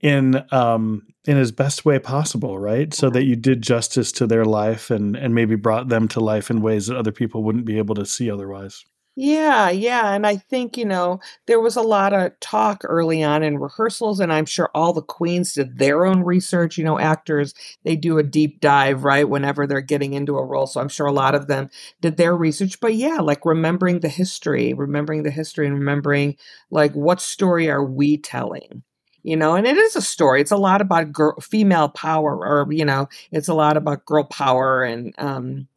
in 0.00 0.42
um, 0.52 1.06
in 1.26 1.36
as 1.36 1.52
best 1.52 1.84
way 1.84 1.98
possible, 1.98 2.58
right? 2.58 2.92
So 2.94 3.10
that 3.10 3.24
you 3.24 3.36
did 3.36 3.62
justice 3.62 4.12
to 4.12 4.26
their 4.26 4.44
life 4.44 4.90
and 4.90 5.16
and 5.16 5.34
maybe 5.34 5.56
brought 5.56 5.88
them 5.88 6.08
to 6.08 6.20
life 6.20 6.50
in 6.50 6.62
ways 6.62 6.86
that 6.86 6.96
other 6.96 7.12
people 7.12 7.42
wouldn't 7.42 7.64
be 7.64 7.78
able 7.78 7.94
to 7.96 8.06
see 8.06 8.30
otherwise. 8.30 8.84
Yeah, 9.22 9.68
yeah. 9.68 10.14
And 10.14 10.26
I 10.26 10.36
think, 10.36 10.78
you 10.78 10.86
know, 10.86 11.20
there 11.46 11.60
was 11.60 11.76
a 11.76 11.82
lot 11.82 12.14
of 12.14 12.38
talk 12.40 12.80
early 12.84 13.22
on 13.22 13.42
in 13.42 13.58
rehearsals, 13.58 14.18
and 14.18 14.32
I'm 14.32 14.46
sure 14.46 14.70
all 14.74 14.94
the 14.94 15.02
queens 15.02 15.52
did 15.52 15.76
their 15.76 16.06
own 16.06 16.22
research. 16.22 16.78
You 16.78 16.84
know, 16.84 16.98
actors, 16.98 17.52
they 17.84 17.96
do 17.96 18.16
a 18.16 18.22
deep 18.22 18.60
dive, 18.60 19.04
right, 19.04 19.28
whenever 19.28 19.66
they're 19.66 19.82
getting 19.82 20.14
into 20.14 20.38
a 20.38 20.44
role. 20.44 20.66
So 20.66 20.80
I'm 20.80 20.88
sure 20.88 21.06
a 21.06 21.12
lot 21.12 21.34
of 21.34 21.48
them 21.48 21.68
did 22.00 22.16
their 22.16 22.34
research. 22.34 22.80
But 22.80 22.94
yeah, 22.94 23.18
like 23.20 23.44
remembering 23.44 24.00
the 24.00 24.08
history, 24.08 24.72
remembering 24.72 25.22
the 25.24 25.30
history, 25.30 25.66
and 25.66 25.74
remembering, 25.78 26.36
like, 26.70 26.92
what 26.94 27.20
story 27.20 27.68
are 27.68 27.84
we 27.84 28.16
telling? 28.16 28.82
You 29.22 29.36
know, 29.36 29.54
and 29.54 29.66
it 29.66 29.76
is 29.76 29.96
a 29.96 30.00
story. 30.02 30.40
It's 30.40 30.50
a 30.50 30.56
lot 30.56 30.80
about 30.80 31.12
girl, 31.12 31.34
female 31.42 31.90
power, 31.90 32.36
or, 32.38 32.72
you 32.72 32.86
know, 32.86 33.06
it's 33.32 33.48
a 33.48 33.54
lot 33.54 33.76
about 33.76 34.06
girl 34.06 34.24
power 34.24 34.82
and, 34.82 35.14
um, 35.18 35.68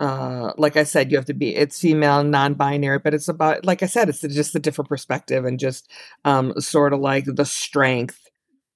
uh 0.00 0.52
like 0.58 0.76
i 0.76 0.84
said 0.84 1.10
you 1.10 1.16
have 1.16 1.24
to 1.26 1.32
be 1.34 1.54
it's 1.56 1.80
female 1.80 2.22
non-binary 2.22 2.98
but 2.98 3.14
it's 3.14 3.28
about 3.28 3.64
like 3.64 3.82
i 3.82 3.86
said 3.86 4.08
it's 4.08 4.20
just 4.20 4.54
a 4.54 4.58
different 4.58 4.88
perspective 4.88 5.44
and 5.46 5.58
just 5.58 5.90
um 6.24 6.52
sort 6.60 6.92
of 6.92 7.00
like 7.00 7.24
the 7.26 7.44
strength 7.46 8.28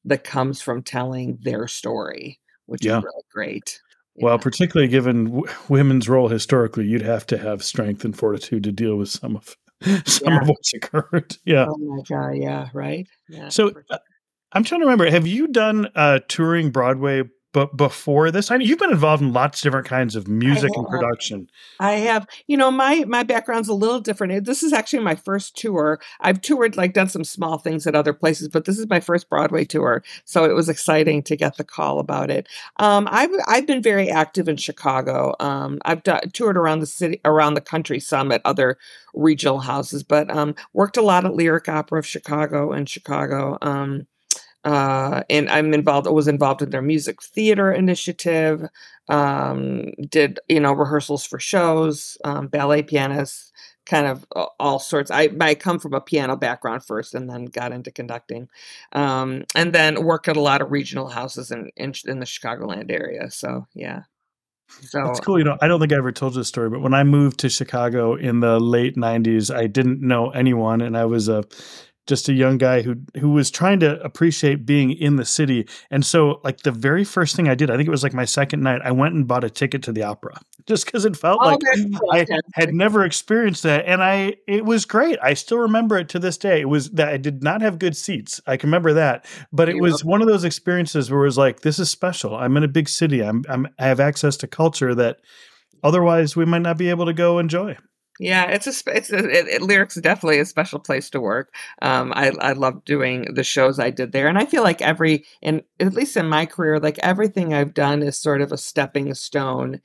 that 0.05 0.25
comes 0.25 0.63
from 0.63 0.83
telling 0.83 1.37
their 1.43 1.69
story 1.69 2.39
which 2.67 2.83
is 2.83 2.87
Yeah. 2.87 3.01
really 3.05 3.25
great 3.33 3.81
Well, 4.17 4.35
yeah 4.35 4.43
particularly 4.43 4.89
given 4.91 5.25
w- 5.25 5.47
women's 5.69 6.09
role 6.09 6.29
historically, 6.29 6.87
you'd 6.87 7.03
have 7.03 7.27
to 7.27 7.37
have 7.39 7.63
strength 7.63 8.05
and 8.05 8.17
fortitude 8.17 8.65
to 8.65 8.73
deal 8.73 8.97
with 8.97 9.09
some 9.11 9.37
of 9.37 9.57
some 10.07 10.33
yeah 10.33 10.41
of 10.41 10.49
what's 10.49 10.73
occurred. 10.75 11.37
Yeah. 11.45 11.67
oh 11.69 11.77
my 11.79 12.03
god 12.09 12.33
yeah 12.37 12.69
right 12.73 13.07
yeah 13.29 13.49
So 13.51 13.73
uh, 13.91 13.99
I'm 14.53 14.65
trying 14.65 14.81
to 14.81 14.87
remember. 14.87 15.09
Have 15.11 15.27
you 15.27 15.47
done 15.49 15.89
uh, 15.95 16.19
touring 16.29 16.71
Broadway? 16.71 17.23
But 17.53 17.77
before 17.77 18.31
this, 18.31 18.51
I 18.51 18.57
know 18.57 18.65
you've 18.65 18.79
been 18.79 18.93
involved 18.93 19.23
in 19.23 19.33
lots 19.33 19.59
of 19.59 19.63
different 19.65 19.89
kinds 19.89 20.15
of 20.15 20.29
music 20.29 20.71
and 20.75 20.87
production. 20.87 21.49
I 21.81 21.93
have, 21.93 22.27
you 22.47 22.57
know, 22.57 22.71
my 22.71 23.05
my 23.09 23.25
background's 23.25 23.69
a 23.69 23.75
little 23.75 23.99
different. 23.99 24.45
This 24.45 24.63
is 24.63 24.73
actually 24.73 25.03
my 25.03 25.17
first 25.17 25.57
tour. 25.57 26.01
I've 26.21 26.41
toured, 26.41 26.77
like, 26.77 26.95
done 26.95 27.09
some 27.09 27.25
small 27.25 27.59
things 27.59 27.89
at 27.89 27.97
other 27.97 28.13
places, 28.13 28.49
but 28.49 28.67
this 28.67 28.79
is 28.79 28.89
my 28.89 29.01
first 29.01 29.29
Broadway 29.29 29.65
tour, 29.65 30.05
so 30.25 30.45
it 30.45 30.55
was 30.55 30.69
exciting 30.69 31.25
to 31.25 31.37
get 31.37 31.57
the 31.57 31.65
call 31.65 31.99
about 31.99 32.31
it. 32.31 32.49
Um, 32.77 33.09
I've 33.11 33.31
I've 33.49 33.67
been 33.67 33.83
very 33.83 34.09
active 34.09 34.49
in 34.49 34.57
Chicago. 34.57 35.35
Um, 35.41 35.81
I've 35.85 36.05
done, 36.05 36.21
toured 36.33 36.57
around 36.57 36.81
the 36.81 36.87
city, 36.87 37.21
around 37.25 37.55
the 37.55 37.61
country, 37.61 37.99
some 37.99 38.31
at 38.31 38.43
other 38.45 38.79
regional 39.13 39.59
houses, 39.59 40.05
but 40.05 40.31
um, 40.31 40.55
worked 40.73 40.97
a 40.97 41.03
lot 41.03 41.25
at 41.25 41.35
Lyric 41.35 41.69
Opera 41.69 41.99
of 41.99 42.07
Chicago 42.07 42.71
and 42.71 42.89
Chicago. 42.89 43.59
Um, 43.61 44.07
uh, 44.65 45.23
and 45.31 45.49
I'm 45.49 45.73
involved. 45.73 46.07
I 46.07 46.11
was 46.11 46.29
involved 46.29 46.63
in 46.63 46.71
their 46.71 46.83
music 46.83 47.23
theater 47.23 47.73
initiative. 47.73 48.67
Um, 49.09 49.93
did 50.09 50.39
you 50.49 50.61
know 50.61 50.73
rehearsals 50.73 51.25
for 51.25 51.39
shows, 51.39 52.19
um, 52.25 52.49
ballet 52.49 52.83
pianist, 52.83 53.53
kind 53.87 54.07
of 54.07 54.25
all 54.59 54.79
sorts. 54.79 55.11
I 55.11 55.31
I 55.41 55.55
come 55.55 55.79
from 55.79 55.95
a 55.95 56.01
piano 56.01 56.37
background 56.37 56.85
first, 56.85 57.15
and 57.15 57.29
then 57.29 57.47
got 57.47 57.73
into 57.73 57.91
conducting, 57.91 58.49
um, 58.93 59.45
and 59.55 59.73
then 59.73 60.05
work 60.05 60.29
at 60.29 60.37
a 60.37 60.41
lot 60.41 60.63
of 60.63 60.71
regional 60.71 61.09
houses 61.09 61.51
in 61.51 61.71
in, 61.77 61.95
in 62.07 62.21
the 62.21 62.27
Chicagoland 62.27 62.91
area. 62.91 63.31
So 63.31 63.67
yeah, 63.75 64.03
so 64.83 65.03
That's 65.05 65.21
cool. 65.21 65.39
You 65.39 65.45
know, 65.45 65.59
I 65.61 65.69
don't 65.69 65.81
think 65.81 65.93
I 65.93 65.97
ever 65.97 66.13
told 66.13 66.35
you 66.35 66.41
this 66.41 66.49
story, 66.49 66.71
but 66.71 66.81
when 66.81 66.95
I 66.95 67.03
moved 67.03 67.41
to 67.41 67.49
Chicago 67.49 68.15
in 68.15 68.41
the 68.41 68.61
late 68.61 68.97
'90s, 68.97 69.55
I 69.55 69.67
didn't 69.67 70.01
know 70.01 70.31
anyone, 70.31 70.81
and 70.81 70.97
I 70.97 71.05
was 71.07 71.29
a 71.29 71.45
just 72.11 72.29
a 72.29 72.33
young 72.33 72.59
guy 72.59 72.83
who 72.83 72.97
who 73.19 73.31
was 73.31 73.51
trying 73.51 73.79
to 73.81 74.03
appreciate 74.03 74.67
being 74.67 74.91
in 74.91 75.15
the 75.15 75.25
city. 75.25 75.67
And 75.91 76.05
so, 76.05 76.41
like 76.43 76.59
the 76.59 76.73
very 76.73 77.05
first 77.05 77.37
thing 77.37 77.49
I 77.49 77.55
did, 77.55 77.71
I 77.71 77.77
think 77.77 77.87
it 77.87 77.93
was 77.93 78.03
like 78.03 78.13
my 78.13 78.25
second 78.25 78.63
night, 78.63 78.81
I 78.85 78.91
went 78.91 79.15
and 79.15 79.29
bought 79.29 79.45
a 79.45 79.49
ticket 79.49 79.85
to 79.85 79.93
the 79.93 80.03
opera, 80.03 80.39
just 80.67 80.85
because 80.85 81.05
it 81.05 81.17
felt 81.17 81.39
oh, 81.41 81.47
like 81.47 81.61
I 82.13 82.27
had 82.55 82.75
never 82.75 83.05
experienced 83.05 83.63
that, 83.63 83.87
and 83.87 84.03
I 84.03 84.35
it 84.49 84.65
was 84.65 84.85
great. 84.85 85.19
I 85.23 85.35
still 85.35 85.59
remember 85.59 85.97
it 85.97 86.09
to 86.11 86.19
this 86.19 86.37
day. 86.37 86.61
It 86.61 86.69
was 86.69 86.91
that 86.91 87.09
I 87.09 87.17
did 87.17 87.45
not 87.45 87.63
have 87.63 87.79
good 87.79 87.97
seats. 87.97 88.41
I 88.47 88.57
can 88.57 88.69
remember 88.69 88.93
that, 88.95 89.25
but 89.53 89.69
it 89.69 89.77
You 89.77 89.83
was 89.83 90.05
one 90.05 90.21
of 90.21 90.27
those 90.27 90.45
experiences 90.45 91.11
where 91.11 91.21
it 91.21 91.27
was 91.27 91.39
like, 91.39 91.61
this 91.61 91.79
is 91.79 91.89
special. 91.91 92.35
I'm 92.35 92.57
in 92.57 92.65
a 92.65 92.69
big 92.69 92.89
city. 92.89 93.23
I'm, 93.23 93.45
I'm 93.49 93.69
I 93.79 93.87
have 93.87 94.01
access 94.01 94.37
to 94.39 94.49
culture 94.49 94.97
that 94.97 95.21
otherwise 95.85 96.35
we 96.35 96.45
might 96.45 96.63
not 96.63 96.77
be 96.77 96.91
able 96.91 97.07
to 97.07 97.15
go 97.15 97.39
enjoy. 97.39 97.77
Yeah, 98.23 98.51
it's 98.51 98.67
a 98.67 98.95
it's 98.95 99.11
a, 99.11 99.19
it, 99.19 99.49
it, 99.49 99.63
Lyric's 99.63 99.95
definitely 99.95 100.41
a 100.41 100.45
special 100.45 100.79
place 100.79 101.09
to 101.11 101.21
work. 101.23 101.55
Um, 101.81 102.13
I 102.15 102.29
I 102.41 102.53
love 102.53 102.85
doing 102.85 103.23
the 103.35 103.43
shows 103.43 103.79
I 103.79 103.89
did 103.91 104.13
there, 104.13 104.29
and 104.29 104.37
I 104.39 104.45
feel 104.45 104.63
like 104.63 104.83
every 104.83 105.25
and 105.43 105.63
at 105.81 105.95
least 105.95 106.19
in 106.19 106.29
my 106.29 106.45
career, 106.45 106.79
like 106.79 106.99
everything 106.99 107.55
I've 107.55 107.73
done 107.73 108.03
is 108.03 108.19
sort 108.19 108.43
of 108.43 108.53
a 108.53 108.59
stepping 108.59 109.15
stone 109.15 109.81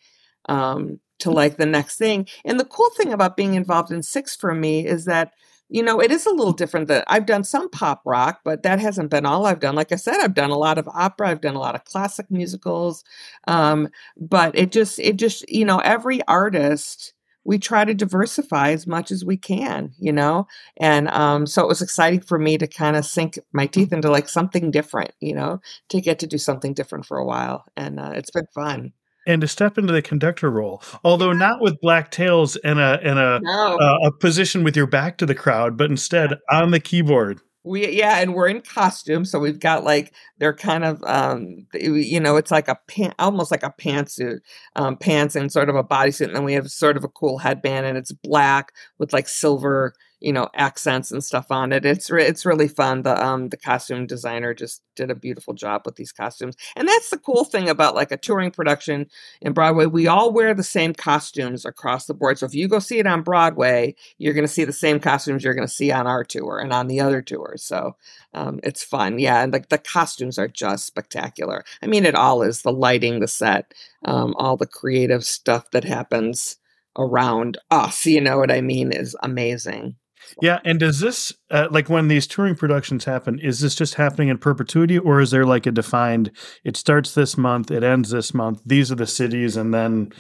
um, 0.50 1.00
to 1.20 1.32
like 1.32 1.56
the 1.58 1.66
next 1.66 1.98
thing. 1.98 2.28
And 2.44 2.60
the 2.60 2.66
cool 2.66 2.90
thing 2.98 3.14
about 3.14 3.38
being 3.38 3.54
involved 3.54 3.90
in 3.92 4.04
Six 4.04 4.36
for 4.36 4.54
me 4.54 4.86
is 4.86 5.06
that 5.06 5.32
you 5.70 5.82
know 5.82 6.02
it 6.02 6.12
is 6.12 6.26
a 6.26 6.32
little 6.32 6.52
different. 6.54 6.90
That 6.90 7.06
I've 7.08 7.26
done 7.26 7.46
some 7.46 7.70
pop 7.70 8.02
rock, 8.06 8.42
but 8.44 8.64
that 8.64 8.80
hasn't 8.80 9.12
been 9.12 9.26
all 9.26 9.46
I've 9.46 9.62
done. 9.62 9.76
Like 9.76 9.94
I 9.94 9.96
said, 9.96 10.18
I've 10.22 10.34
done 10.36 10.52
a 10.52 10.58
lot 10.58 10.78
of 10.78 10.90
opera, 10.90 11.30
I've 11.30 11.40
done 11.42 11.56
a 11.56 11.60
lot 11.60 11.76
of 11.76 11.86
classic 11.86 12.30
musicals, 12.30 13.06
um, 13.48 13.88
but 14.18 14.58
it 14.58 14.74
just 14.74 15.00
it 15.00 15.16
just 15.16 15.50
you 15.50 15.64
know 15.66 15.80
every 15.80 16.22
artist 16.28 17.14
we 17.46 17.60
try 17.60 17.86
to 17.86 17.94
diversify 17.94 18.72
as 18.72 18.88
much 18.88 19.12
as 19.12 19.24
we 19.24 19.38
can, 19.38 19.94
you 20.00 20.12
know? 20.12 20.48
And 20.78 21.08
um, 21.10 21.46
so 21.46 21.62
it 21.62 21.68
was 21.68 21.82
exciting 21.82 22.22
for 22.22 22.40
me 22.40 22.58
to 22.58 22.68
kind 22.68 22.96
of 22.98 23.06
sink 23.06 23.40
my 23.54 23.68
teeth 23.68 23.94
into 23.94 24.10
like 24.10 24.28
something 24.28 24.72
different, 24.72 25.12
you 25.20 25.36
know, 25.36 25.62
to 25.90 26.02
get 26.02 26.20
to 26.20 26.28
do 26.28 26.38
something 26.38 26.74
different 26.74 27.06
for 27.06 27.18
a 27.18 27.26
while. 27.26 27.64
And 27.78 28.00
uh, 28.00 28.12
it's 28.16 28.32
been 28.32 28.48
fun. 28.54 28.94
And 29.28 29.42
to 29.42 29.48
step 29.48 29.78
into 29.78 29.92
the 29.94 30.02
conductor 30.04 30.52
role, 30.52 30.84
although 31.04 31.32
Yeah. 31.32 31.38
not 31.38 31.62
with 31.62 31.82
black 31.82 32.12
tails 32.12 32.58
and 32.58 32.80
a 32.80 33.00
and 33.04 33.18
a 33.18 33.40
No. 33.44 33.78
uh, 33.78 33.98
a 34.08 34.12
position 34.12 34.64
with 34.64 34.76
your 34.76 34.86
back 34.88 35.18
to 35.18 35.26
the 35.26 35.34
crowd, 35.34 35.78
but 35.78 35.90
instead 35.90 36.34
on 36.52 36.72
the 36.72 36.80
keyboard. 36.80 37.42
We 37.66 37.90
yeah, 37.94 38.20
and 38.20 38.36
we're 38.36 38.48
in 38.48 38.62
costume, 38.62 39.26
so 39.26 39.40
we've 39.40 39.60
got 39.60 39.84
like 39.84 40.14
they're 40.38 40.54
kind 40.56 40.84
of 40.86 41.04
um 41.04 41.66
you 41.74 42.20
know 42.20 42.36
it's 42.38 42.52
like 42.52 42.68
a 42.68 42.78
pant 42.88 43.16
almost 43.18 43.50
like 43.50 43.64
a 43.64 43.74
pantsuit, 43.80 44.40
um 44.76 44.98
pants 44.98 45.36
and 45.36 45.52
sort 45.52 45.68
of 45.70 45.76
a 45.76 45.84
bodysuit, 45.84 46.28
and 46.28 46.36
then 46.36 46.44
we 46.44 46.54
have 46.54 46.70
sort 46.70 46.96
of 46.96 47.04
a 47.04 47.08
cool 47.10 47.40
headband, 47.40 47.88
and 47.88 47.98
it's 47.98 48.12
black 48.12 48.72
with 49.00 49.14
like 49.14 49.28
silver 49.28 49.94
you 50.26 50.34
know 50.34 50.50
accents 50.56 51.12
and 51.12 51.24
stuff 51.24 51.52
on 51.52 51.72
it. 51.72 51.86
It's 51.86 52.10
re- 52.10 52.26
it's 52.26 52.48
really 52.48 52.68
fun. 52.68 53.04
The 53.04 53.24
um 53.24 53.50
the 53.50 53.58
costume 53.58 54.08
designer 54.08 54.56
just 54.56 54.82
did 54.96 55.12
a 55.12 55.16
beautiful 55.16 55.54
job 55.54 55.84
with 55.86 55.98
these 55.98 56.12
costumes, 56.12 56.56
and 56.76 56.88
that's 56.88 57.12
the 57.12 57.20
cool 57.20 57.44
thing 57.44 57.70
about 57.70 57.94
like 57.94 58.12
a 58.12 58.18
touring 58.18 58.50
production 58.50 59.06
in 59.42 59.54
Broadway. 59.54 59.86
We 59.86 60.08
all 60.08 60.34
wear 60.34 60.56
the 60.56 60.64
same 60.64 60.96
costumes 60.96 61.64
across 61.64 62.08
the 62.08 62.16
board. 62.16 62.40
So 62.40 62.48
if 62.48 62.56
you 62.56 62.68
go 62.68 62.80
see 62.80 62.98
it 62.98 63.06
on 63.06 63.22
Broadway, 63.22 63.94
you're 64.18 64.34
going 64.34 64.48
to 64.48 64.52
see 64.52 64.64
the 64.64 64.74
same 64.74 65.00
costumes 65.00 65.44
you're 65.44 65.54
going 65.54 65.68
to 65.68 65.74
see 65.74 65.92
on 65.92 66.08
our 66.08 66.24
tour 66.24 66.60
and 66.60 66.74
on 66.74 66.88
the 66.88 67.02
other 67.02 67.22
tours. 67.22 67.64
So 67.64 67.96
um, 68.34 68.60
it's 68.64 68.84
fun, 68.84 69.20
yeah. 69.20 69.44
And 69.44 69.54
like 69.54 69.70
the, 69.70 69.78
costumes 69.78 70.40
are 70.40 70.48
just 70.48 70.88
spectacular. 70.88 71.64
I 71.84 71.88
mean, 71.88 72.06
it 72.06 72.16
all 72.16 72.42
is 72.42 72.64
the 72.64 72.72
lighting, 72.72 73.20
the 73.20 73.28
set, 73.28 73.74
um, 74.04 74.34
all 74.38 74.58
the 74.58 74.66
creative 74.66 75.24
stuff 75.24 75.70
that 75.72 75.84
happens 75.84 76.58
around 76.98 77.58
us. 77.70 78.06
You 78.06 78.22
know 78.22 78.38
what 78.38 78.52
I 78.52 78.62
mean? 78.62 78.92
Is 78.92 79.16
amazing. 79.22 79.96
Yeah, 80.42 80.60
and 80.66 80.80
does 80.80 81.00
this 81.00 81.34
uh, 81.50 81.68
like 81.72 81.90
when 81.90 82.08
these 82.08 82.28
touring 82.28 82.56
productions 82.56 83.06
happen? 83.06 83.40
Is 83.40 83.60
this 83.60 83.76
just 83.76 83.96
happening 83.96 84.30
in 84.30 84.38
perpetuity, 84.38 84.98
or 84.98 85.22
is 85.22 85.32
there 85.32 85.46
like 85.46 85.66
a 85.66 85.72
defined? 85.72 86.32
It 86.64 86.78
starts 86.78 87.14
this 87.14 87.38
month, 87.38 87.72
it 87.72 87.84
ends 87.84 88.10
this 88.10 88.34
month. 88.34 88.62
These 88.66 88.92
are 88.92 88.96
the 88.96 89.08
cities, 89.08 89.58
and 89.58 89.74
then 89.74 90.12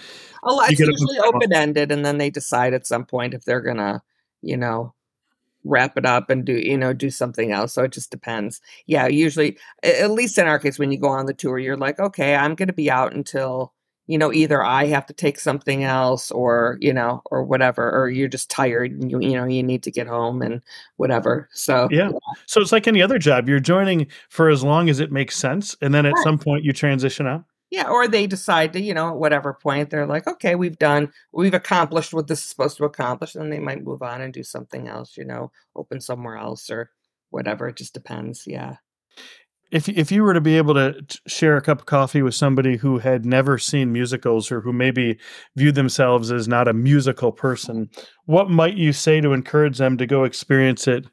oh. 0.43 0.63
It's 0.67 0.79
usually 0.79 1.19
open 1.19 1.53
ended, 1.53 1.91
and 1.91 2.05
then 2.05 2.17
they 2.17 2.29
decide 2.29 2.73
at 2.73 2.87
some 2.87 3.05
point 3.05 3.33
if 3.33 3.45
they're 3.45 3.61
gonna, 3.61 4.03
you 4.41 4.57
know, 4.57 4.93
wrap 5.65 5.97
it 5.97 6.05
up 6.05 6.29
and 6.29 6.45
do 6.45 6.53
you 6.53 6.77
know 6.77 6.93
do 6.93 7.09
something 7.09 7.51
else 7.51 7.73
so 7.73 7.83
it 7.83 7.91
just 7.91 8.11
depends 8.11 8.61
yeah 8.85 9.07
usually 9.07 9.57
at 9.81 10.11
least 10.11 10.37
in 10.37 10.45
our 10.45 10.59
case 10.59 10.77
when 10.77 10.91
you 10.91 10.97
go 10.97 11.07
on 11.07 11.25
the 11.25 11.33
tour 11.33 11.57
you're 11.57 11.75
like 11.75 11.99
okay 11.99 12.35
i'm 12.35 12.53
going 12.53 12.67
to 12.67 12.73
be 12.73 12.89
out 12.89 13.13
until 13.13 13.73
you 14.07 14.17
know 14.17 14.31
either 14.31 14.63
i 14.63 14.85
have 14.85 15.05
to 15.05 15.13
take 15.13 15.39
something 15.39 15.83
else 15.83 16.31
or 16.31 16.77
you 16.81 16.93
know 16.93 17.21
or 17.31 17.43
whatever 17.43 17.91
or 17.91 18.09
you're 18.09 18.27
just 18.27 18.49
tired 18.49 18.91
and 18.91 19.11
you, 19.11 19.19
you 19.19 19.33
know 19.33 19.45
you 19.45 19.63
need 19.63 19.83
to 19.83 19.91
get 19.91 20.07
home 20.07 20.41
and 20.41 20.61
whatever 20.97 21.49
so 21.53 21.87
yeah. 21.91 22.09
yeah. 22.09 22.19
so 22.45 22.61
it's 22.61 22.71
like 22.71 22.87
any 22.87 23.01
other 23.01 23.19
job 23.19 23.47
you're 23.49 23.59
joining 23.59 24.07
for 24.29 24.49
as 24.49 24.63
long 24.63 24.89
as 24.89 24.99
it 24.99 25.11
makes 25.11 25.37
sense 25.37 25.75
and 25.81 25.93
then 25.93 26.05
at 26.05 26.13
right. 26.13 26.23
some 26.23 26.37
point 26.37 26.63
you 26.63 26.73
transition 26.73 27.27
out 27.27 27.43
yeah 27.71 27.87
or 27.89 28.07
they 28.07 28.27
decide 28.27 28.73
to 28.73 28.81
you 28.81 28.93
know 28.93 29.09
at 29.09 29.17
whatever 29.17 29.53
point 29.53 29.89
they're 29.89 30.07
like 30.07 30.27
okay 30.27 30.55
we've 30.55 30.77
done 30.77 31.11
we've 31.31 31.53
accomplished 31.53 32.13
what 32.13 32.27
this 32.27 32.39
is 32.39 32.45
supposed 32.45 32.77
to 32.77 32.85
accomplish 32.85 33.35
and 33.35 33.51
they 33.51 33.59
might 33.59 33.83
move 33.83 34.01
on 34.01 34.21
and 34.21 34.33
do 34.33 34.43
something 34.43 34.87
else 34.87 35.17
you 35.17 35.25
know 35.25 35.51
open 35.75 35.99
somewhere 35.99 36.37
else 36.37 36.69
or 36.69 36.91
whatever 37.31 37.67
it 37.67 37.75
just 37.75 37.93
depends 37.93 38.43
yeah 38.45 38.75
if 39.71 39.89
if 39.89 40.11
you 40.11 40.23
were 40.23 40.33
to 40.33 40.41
be 40.41 40.57
able 40.57 40.73
to 40.75 40.95
share 41.27 41.57
a 41.57 41.61
cup 41.61 41.79
of 41.79 41.85
coffee 41.85 42.21
with 42.21 42.35
somebody 42.35 42.77
who 42.77 42.99
had 42.99 43.25
never 43.25 43.57
seen 43.57 43.91
musicals 43.91 44.51
or 44.51 44.61
who 44.61 44.71
maybe 44.71 45.17
viewed 45.55 45.75
themselves 45.75 46.31
as 46.31 46.47
not 46.47 46.67
a 46.67 46.73
musical 46.73 47.31
person, 47.31 47.89
what 48.25 48.49
might 48.49 48.75
you 48.75 48.93
say 48.93 49.21
to 49.21 49.33
encourage 49.33 49.77
them 49.77 49.97
to 49.97 50.05
go 50.05 50.23
experience 50.23 50.87
it 50.87 51.05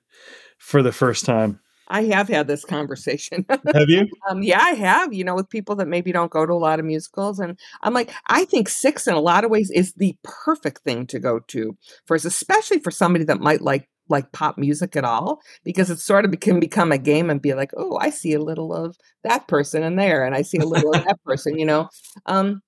for 0.59 0.83
the 0.83 0.93
first 0.93 1.25
time? 1.25 1.61
I 1.89 2.05
have 2.05 2.29
had 2.29 2.47
this 2.47 2.65
conversation. 2.65 3.45
have 3.51 3.89
you? 3.89 4.09
um, 4.29 4.43
yeah, 4.43 4.61
I 4.61 4.71
have. 4.71 5.13
You 5.13 5.25
know, 5.25 5.35
with 5.35 5.51
people 5.51 5.77
that 5.77 5.89
maybe 5.89 6.11
don't 6.11 6.31
go 6.31 6.47
to 6.47 6.53
a 6.53 6.55
lot 6.55 6.79
of 6.79 6.87
musicals, 6.87 7.39
and 7.39 7.59
I'm 7.83 7.93
like, 7.93 8.11
I 8.29 8.47
think 8.47 8.69
Six 8.69 9.07
in 9.07 9.15
a 9.15 9.21
lot 9.21 9.45
of 9.45 9.51
ways 9.51 9.71
is 9.71 9.93
the 9.95 10.17
perfect 10.23 10.85
thing 10.85 11.07
to 11.09 11.19
go 11.19 11.41
to 11.49 11.77
for, 12.07 12.15
especially 12.15 12.79
for 12.79 12.91
somebody 12.91 13.25
that 13.27 13.41
might 13.41 13.61
like 13.61 13.89
like 14.09 14.33
pop 14.33 14.59
music 14.59 14.97
at 14.97 15.05
all 15.05 15.41
because 15.65 15.91
it 15.91 15.99
sort 15.99 16.25
of 16.25 16.39
can 16.41 16.61
become 16.61 16.93
a 16.93 16.99
game 16.99 17.31
and 17.31 17.43
be 17.43 17.55
like, 17.55 17.73
oh, 17.77 17.97
I 17.99 18.11
see 18.11 18.33
a 18.35 18.43
little 18.43 18.75
of 18.75 18.97
that 19.25 19.49
person 19.49 19.83
in 19.83 19.97
there, 19.97 20.25
and 20.25 20.35
I 20.35 20.43
see 20.43 20.59
a 20.59 20.67
little 20.67 20.95
of 20.95 21.05
that 21.05 21.23
person. 21.25 21.59
You 21.59 21.67
know, 21.67 21.89
um, 22.27 22.63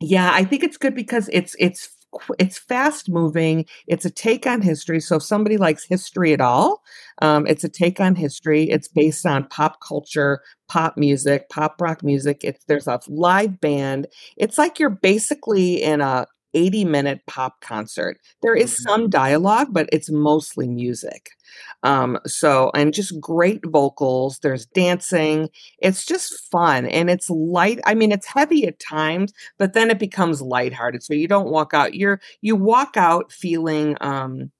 yeah, 0.00 0.30
I 0.32 0.44
think 0.44 0.62
it's 0.62 0.76
good 0.76 0.94
because 0.94 1.28
it's 1.32 1.54
it's 1.58 1.88
it's 2.38 2.58
fast 2.58 3.08
moving. 3.08 3.64
It's 3.86 4.04
a 4.04 4.10
take 4.10 4.46
on 4.46 4.60
history. 4.60 5.00
So 5.00 5.16
if 5.16 5.22
somebody 5.22 5.56
likes 5.56 5.84
history 5.84 6.32
at 6.32 6.40
all, 6.40 6.82
um, 7.20 7.46
it's 7.46 7.64
a 7.64 7.68
take 7.68 8.00
on 8.00 8.14
history. 8.14 8.64
It's 8.64 8.88
based 8.88 9.24
on 9.24 9.48
pop 9.48 9.80
culture, 9.80 10.42
pop 10.68 10.96
music, 10.96 11.48
pop 11.48 11.80
rock 11.80 12.02
music. 12.02 12.40
It's 12.42 12.64
there's 12.66 12.86
a 12.86 13.00
live 13.08 13.60
band. 13.60 14.08
It's 14.36 14.58
like 14.58 14.78
you're 14.78 14.90
basically 14.90 15.82
in 15.82 16.00
a 16.00 16.26
80 16.54 16.84
minute 16.84 17.20
pop 17.26 17.60
concert. 17.60 18.18
There 18.42 18.54
is 18.54 18.72
mm-hmm. 18.72 18.88
some 18.88 19.10
dialogue, 19.10 19.68
but 19.70 19.88
it's 19.92 20.10
mostly 20.10 20.68
music. 20.68 21.30
Um, 21.82 22.18
so, 22.26 22.70
and 22.74 22.94
just 22.94 23.20
great 23.20 23.60
vocals. 23.66 24.38
There's 24.38 24.66
dancing. 24.66 25.48
It's 25.78 26.06
just 26.06 26.50
fun 26.50 26.86
and 26.86 27.10
it's 27.10 27.28
light. 27.28 27.80
I 27.84 27.94
mean, 27.94 28.12
it's 28.12 28.26
heavy 28.26 28.66
at 28.66 28.78
times, 28.78 29.32
but 29.58 29.72
then 29.72 29.90
it 29.90 29.98
becomes 29.98 30.40
lighthearted. 30.40 31.02
So 31.02 31.14
you 31.14 31.28
don't 31.28 31.50
walk 31.50 31.74
out, 31.74 31.94
you're, 31.94 32.20
you 32.40 32.56
walk 32.56 32.96
out 32.96 33.32
feeling, 33.32 33.96
um, 34.00 34.50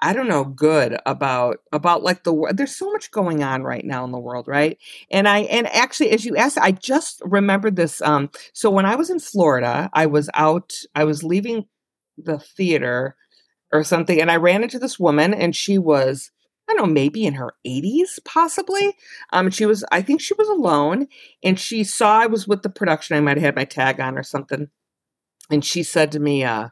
I 0.00 0.12
don't 0.12 0.28
know, 0.28 0.44
good 0.44 0.98
about 1.06 1.58
about 1.72 2.02
like 2.02 2.24
the 2.24 2.52
there's 2.54 2.76
so 2.76 2.90
much 2.92 3.10
going 3.10 3.42
on 3.42 3.62
right 3.62 3.84
now 3.84 4.04
in 4.04 4.12
the 4.12 4.18
world, 4.18 4.46
right? 4.48 4.78
And 5.10 5.26
I 5.28 5.40
and 5.40 5.66
actually 5.68 6.10
as 6.10 6.24
you 6.24 6.36
asked, 6.36 6.58
I 6.58 6.72
just 6.72 7.22
remembered 7.24 7.76
this 7.76 8.02
um 8.02 8.30
so 8.52 8.70
when 8.70 8.86
I 8.86 8.96
was 8.96 9.08
in 9.10 9.18
Florida, 9.20 9.88
I 9.94 10.06
was 10.06 10.28
out 10.34 10.74
I 10.94 11.04
was 11.04 11.22
leaving 11.24 11.66
the 12.18 12.38
theater 12.38 13.16
or 13.72 13.84
something 13.84 14.20
and 14.20 14.30
I 14.30 14.36
ran 14.36 14.62
into 14.62 14.78
this 14.78 14.98
woman 15.00 15.34
and 15.34 15.56
she 15.56 15.78
was 15.78 16.30
I 16.68 16.74
don't 16.74 16.86
know, 16.88 16.92
maybe 16.94 17.26
in 17.26 17.34
her 17.34 17.52
80s, 17.64 18.18
possibly. 18.24 18.96
Um, 19.32 19.50
she 19.50 19.66
was, 19.66 19.84
I 19.92 20.00
think 20.00 20.22
she 20.22 20.32
was 20.34 20.48
alone, 20.48 21.08
and 21.42 21.60
she 21.60 21.84
saw 21.84 22.20
I 22.20 22.26
was 22.26 22.48
with 22.48 22.62
the 22.62 22.70
production. 22.70 23.16
I 23.16 23.20
might 23.20 23.36
have 23.36 23.44
had 23.44 23.56
my 23.56 23.66
tag 23.66 24.00
on 24.00 24.16
or 24.16 24.22
something, 24.22 24.70
and 25.50 25.64
she 25.64 25.82
said 25.82 26.12
to 26.12 26.20
me, 26.20 26.44
uh, 26.44 26.68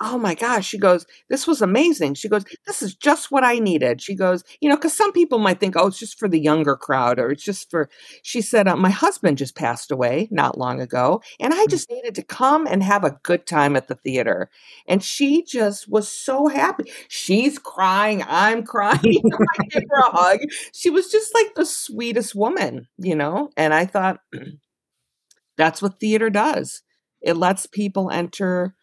oh 0.00 0.18
my 0.18 0.34
gosh 0.34 0.66
she 0.66 0.78
goes 0.78 1.06
this 1.28 1.46
was 1.46 1.62
amazing. 1.62 2.14
She 2.14 2.28
goes 2.28 2.44
this 2.66 2.82
is 2.82 2.94
just 2.94 3.30
what 3.30 3.44
i 3.44 3.58
needed. 3.58 4.00
She 4.00 4.14
goes 4.14 4.44
you 4.60 4.68
know 4.68 4.76
because 4.76 4.96
some 4.96 5.12
people 5.12 5.38
might 5.38 5.60
think 5.60 5.76
oh 5.76 5.86
it's 5.86 5.98
just 5.98 6.18
for 6.18 6.28
the 6.28 6.40
younger 6.40 6.76
crowd 6.76 7.18
or 7.18 7.30
it's 7.30 7.42
just 7.42 7.70
for 7.70 7.88
she 8.22 8.40
said 8.40 8.68
uh, 8.68 8.76
my 8.76 8.90
husband 8.90 9.38
just 9.38 9.54
passed 9.56 9.90
away 9.90 10.28
not 10.30 10.58
long 10.58 10.80
ago 10.80 11.22
and 11.40 11.54
i 11.54 11.64
mm. 11.64 11.70
just 11.70 11.90
needed 11.90 12.14
to 12.14 12.22
come 12.22 12.66
and 12.66 12.82
have 12.82 13.04
a 13.04 13.18
good 13.22 13.46
time 13.46 13.76
at 13.76 13.88
the 13.88 13.94
theater. 13.94 14.50
And 14.86 15.02
she 15.02 15.42
just 15.42 15.88
was 15.88 16.08
so 16.08 16.48
happy. 16.48 16.90
She's 17.08 17.58
crying 17.58 18.24
i'm 18.26 18.64
crying 18.64 19.00
i 19.04 19.64
give 19.70 19.84
her 19.88 20.00
a 20.00 20.16
hug. 20.16 20.40
She 20.72 20.90
was 20.90 21.10
just 21.10 21.34
like 21.34 21.54
the 21.54 21.66
sweetest 21.66 22.34
woman 22.34 22.88
you 22.98 23.14
know? 23.14 23.50
And 23.56 23.72
i 23.72 23.86
thought 23.86 24.20
that's 25.56 25.82
what 25.82 25.98
theater 25.98 26.30
does. 26.30 26.82
It 27.20 27.36
lets 27.36 27.66
people 27.66 28.10
enter 28.10 28.74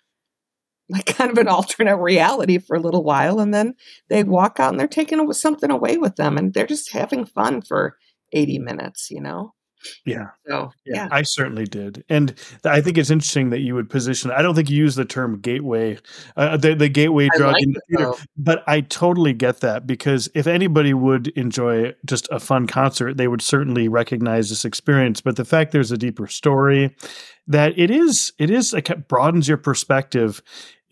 like 0.89 1.05
kind 1.05 1.31
of 1.31 1.37
an 1.37 1.47
alternate 1.47 1.97
reality 1.97 2.57
for 2.57 2.75
a 2.75 2.81
little 2.81 3.03
while 3.03 3.39
and 3.39 3.53
then 3.53 3.73
they 4.09 4.23
walk 4.23 4.59
out 4.59 4.71
and 4.71 4.79
they're 4.79 4.87
taking 4.87 5.31
something 5.33 5.71
away 5.71 5.97
with 5.97 6.15
them 6.17 6.37
and 6.37 6.53
they're 6.53 6.67
just 6.67 6.91
having 6.91 7.25
fun 7.25 7.61
for 7.61 7.97
80 8.33 8.59
minutes 8.59 9.09
you 9.09 9.21
know 9.21 9.53
yeah. 10.05 10.27
So, 10.47 10.71
yeah. 10.85 10.95
yeah. 10.95 11.07
I 11.11 11.23
certainly 11.23 11.65
did. 11.65 12.03
And 12.09 12.33
I 12.65 12.81
think 12.81 12.97
it's 12.97 13.09
interesting 13.09 13.49
that 13.51 13.59
you 13.59 13.75
would 13.75 13.89
position, 13.89 14.31
I 14.31 14.41
don't 14.41 14.55
think 14.55 14.69
you 14.69 14.77
use 14.77 14.95
the 14.95 15.05
term 15.05 15.39
gateway, 15.39 15.97
uh, 16.35 16.57
the, 16.57 16.75
the 16.75 16.89
gateway 16.89 17.29
I 17.33 17.37
drug 17.37 17.53
like 17.53 17.63
in 17.63 17.73
the 17.73 17.81
theater, 17.89 18.13
but 18.37 18.63
I 18.67 18.81
totally 18.81 19.33
get 19.33 19.61
that 19.61 19.87
because 19.87 20.29
if 20.33 20.47
anybody 20.47 20.93
would 20.93 21.27
enjoy 21.29 21.93
just 22.05 22.27
a 22.31 22.39
fun 22.39 22.67
concert, 22.67 23.17
they 23.17 23.27
would 23.27 23.41
certainly 23.41 23.87
recognize 23.87 24.49
this 24.49 24.65
experience. 24.65 25.21
But 25.21 25.35
the 25.35 25.45
fact 25.45 25.71
there's 25.71 25.91
a 25.91 25.97
deeper 25.97 26.27
story, 26.27 26.95
that 27.47 27.77
it 27.77 27.91
is, 27.91 28.33
it 28.37 28.49
is 28.49 28.73
like 28.73 28.89
it 28.89 29.07
broadens 29.07 29.47
your 29.47 29.57
perspective 29.57 30.41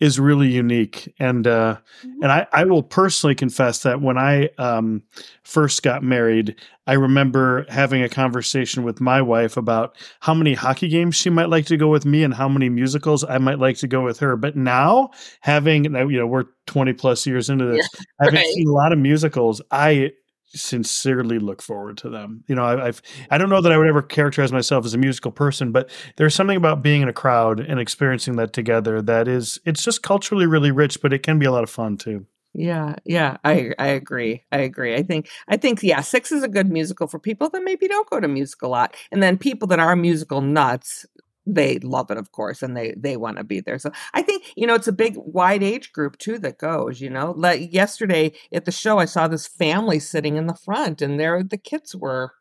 is 0.02 0.18
really 0.18 0.48
unique. 0.48 1.14
And 1.20 1.46
uh, 1.46 1.76
mm-hmm. 2.04 2.22
and 2.24 2.32
I, 2.32 2.46
I 2.52 2.64
will 2.64 2.82
personally 2.82 3.36
confess 3.36 3.84
that 3.84 4.00
when 4.00 4.18
I 4.18 4.48
um, 4.58 5.04
first 5.44 5.84
got 5.84 6.02
married, 6.02 6.56
I 6.88 6.94
remember 6.94 7.64
having 7.68 8.02
a 8.02 8.08
conversation 8.08 8.82
with 8.82 9.00
my 9.00 9.22
wife 9.22 9.56
about 9.56 9.94
how 10.18 10.34
many 10.34 10.54
hockey 10.54 10.88
games 10.88 11.14
she 11.14 11.30
might 11.30 11.50
like 11.50 11.66
to 11.66 11.76
go 11.76 11.86
with 11.86 12.04
me 12.04 12.24
and 12.24 12.34
how 12.34 12.48
many 12.48 12.68
musicals 12.68 13.22
I 13.22 13.38
might 13.38 13.60
like 13.60 13.76
to 13.76 13.86
go 13.86 14.02
with 14.02 14.18
her. 14.18 14.36
But 14.36 14.56
now, 14.56 15.10
having 15.40 15.84
you 15.84 16.18
know, 16.18 16.26
we're 16.26 16.46
20 16.66 16.94
plus 16.94 17.24
years 17.24 17.48
into 17.48 17.66
this, 17.66 17.88
yeah, 17.94 18.04
having 18.24 18.40
right. 18.40 18.54
seen 18.54 18.66
a 18.66 18.72
lot 18.72 18.92
of 18.92 18.98
musicals, 18.98 19.62
I 19.70 20.10
sincerely 20.54 21.38
look 21.38 21.62
forward 21.62 21.96
to 21.98 22.08
them. 22.08 22.44
You 22.48 22.54
know, 22.54 22.64
I, 22.64 22.88
I've 22.88 23.02
I 23.30 23.38
don't 23.38 23.48
know 23.48 23.60
that 23.60 23.72
I 23.72 23.78
would 23.78 23.86
ever 23.86 24.02
characterize 24.02 24.52
myself 24.52 24.84
as 24.84 24.94
a 24.94 24.98
musical 24.98 25.30
person, 25.30 25.72
but 25.72 25.90
there's 26.16 26.34
something 26.34 26.56
about 26.56 26.82
being 26.82 27.02
in 27.02 27.08
a 27.08 27.12
crowd 27.12 27.60
and 27.60 27.80
experiencing 27.80 28.36
that 28.36 28.52
together 28.52 29.02
that 29.02 29.28
is 29.28 29.58
it's 29.64 29.82
just 29.84 30.02
culturally 30.02 30.46
really 30.46 30.70
rich, 30.70 31.00
but 31.00 31.12
it 31.12 31.22
can 31.22 31.38
be 31.38 31.46
a 31.46 31.52
lot 31.52 31.62
of 31.62 31.70
fun 31.70 31.96
too. 31.96 32.26
Yeah, 32.54 32.96
yeah, 33.06 33.38
I 33.44 33.72
I 33.78 33.88
agree. 33.88 34.44
I 34.52 34.58
agree. 34.58 34.94
I 34.94 35.02
think 35.02 35.30
I 35.48 35.56
think 35.56 35.82
yeah, 35.82 36.02
Six 36.02 36.30
is 36.32 36.42
a 36.42 36.48
good 36.48 36.70
musical 36.70 37.06
for 37.06 37.18
people 37.18 37.48
that 37.48 37.64
maybe 37.64 37.88
don't 37.88 38.08
go 38.10 38.20
to 38.20 38.28
musical 38.28 38.68
a 38.68 38.72
lot, 38.72 38.94
and 39.10 39.22
then 39.22 39.38
people 39.38 39.66
that 39.68 39.78
are 39.78 39.96
musical 39.96 40.42
nuts 40.42 41.06
they 41.46 41.78
love 41.80 42.10
it 42.10 42.16
of 42.16 42.32
course 42.32 42.62
and 42.62 42.76
they 42.76 42.94
they 42.96 43.16
want 43.16 43.36
to 43.36 43.44
be 43.44 43.60
there 43.60 43.78
so 43.78 43.90
i 44.14 44.22
think 44.22 44.44
you 44.56 44.66
know 44.66 44.74
it's 44.74 44.88
a 44.88 44.92
big 44.92 45.14
wide 45.16 45.62
age 45.62 45.92
group 45.92 46.16
too 46.18 46.38
that 46.38 46.58
goes 46.58 47.00
you 47.00 47.10
know 47.10 47.34
like 47.36 47.72
yesterday 47.72 48.32
at 48.52 48.64
the 48.64 48.72
show 48.72 48.98
i 48.98 49.04
saw 49.04 49.26
this 49.26 49.46
family 49.46 49.98
sitting 49.98 50.36
in 50.36 50.46
the 50.46 50.54
front 50.54 51.02
and 51.02 51.18
there 51.18 51.42
the 51.42 51.58
kids 51.58 51.96
were 51.96 52.32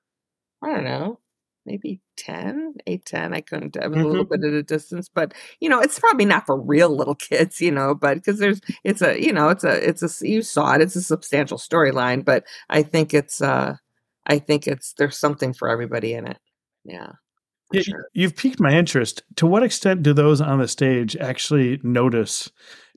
i 0.61 0.67
don't 0.67 0.83
know 0.83 1.19
maybe 1.65 2.01
10, 2.17 2.75
8, 2.87 3.05
10. 3.05 3.33
I 3.33 3.41
couldn't, 3.41 3.77
I 3.81 3.87
was 3.87 3.99
a 3.99 4.07
little 4.07 4.25
bit 4.25 4.43
at 4.43 4.53
a 4.53 4.63
distance, 4.63 5.09
but 5.09 5.33
you 5.59 5.69
know, 5.69 5.79
it's 5.79 5.99
probably 5.99 6.25
not 6.25 6.45
for 6.45 6.59
real 6.59 6.89
little 6.95 7.15
kids, 7.29 7.61
you 7.61 7.71
know, 7.71 7.95
but 7.95 8.15
because 8.15 8.39
there's, 8.39 8.61
it's 8.83 9.01
a, 9.01 9.21
you 9.21 9.33
know, 9.33 9.49
it's 9.49 9.63
a, 9.63 9.87
it's 9.87 10.21
a, 10.21 10.27
you 10.27 10.41
saw 10.41 10.73
it, 10.73 10.81
it's 10.81 10.95
a 10.95 11.01
substantial 11.01 11.57
storyline, 11.57 12.23
but 12.25 12.45
I 12.69 12.83
think 12.83 13.13
it's, 13.13 13.41
uh, 13.41 13.75
I 14.25 14.39
think 14.39 14.67
it's, 14.67 14.93
there's 14.93 15.17
something 15.17 15.53
for 15.53 15.69
everybody 15.69 16.13
in 16.13 16.27
it. 16.27 16.37
Yeah. 16.83 17.13
For 17.73 17.81
sure. 17.83 18.05
you've 18.13 18.35
piqued 18.35 18.59
my 18.59 18.71
interest. 18.73 19.23
To 19.37 19.45
what 19.47 19.63
extent 19.63 20.03
do 20.03 20.13
those 20.13 20.41
on 20.41 20.59
the 20.59 20.67
stage 20.67 21.15
actually 21.17 21.79
notice 21.83 22.49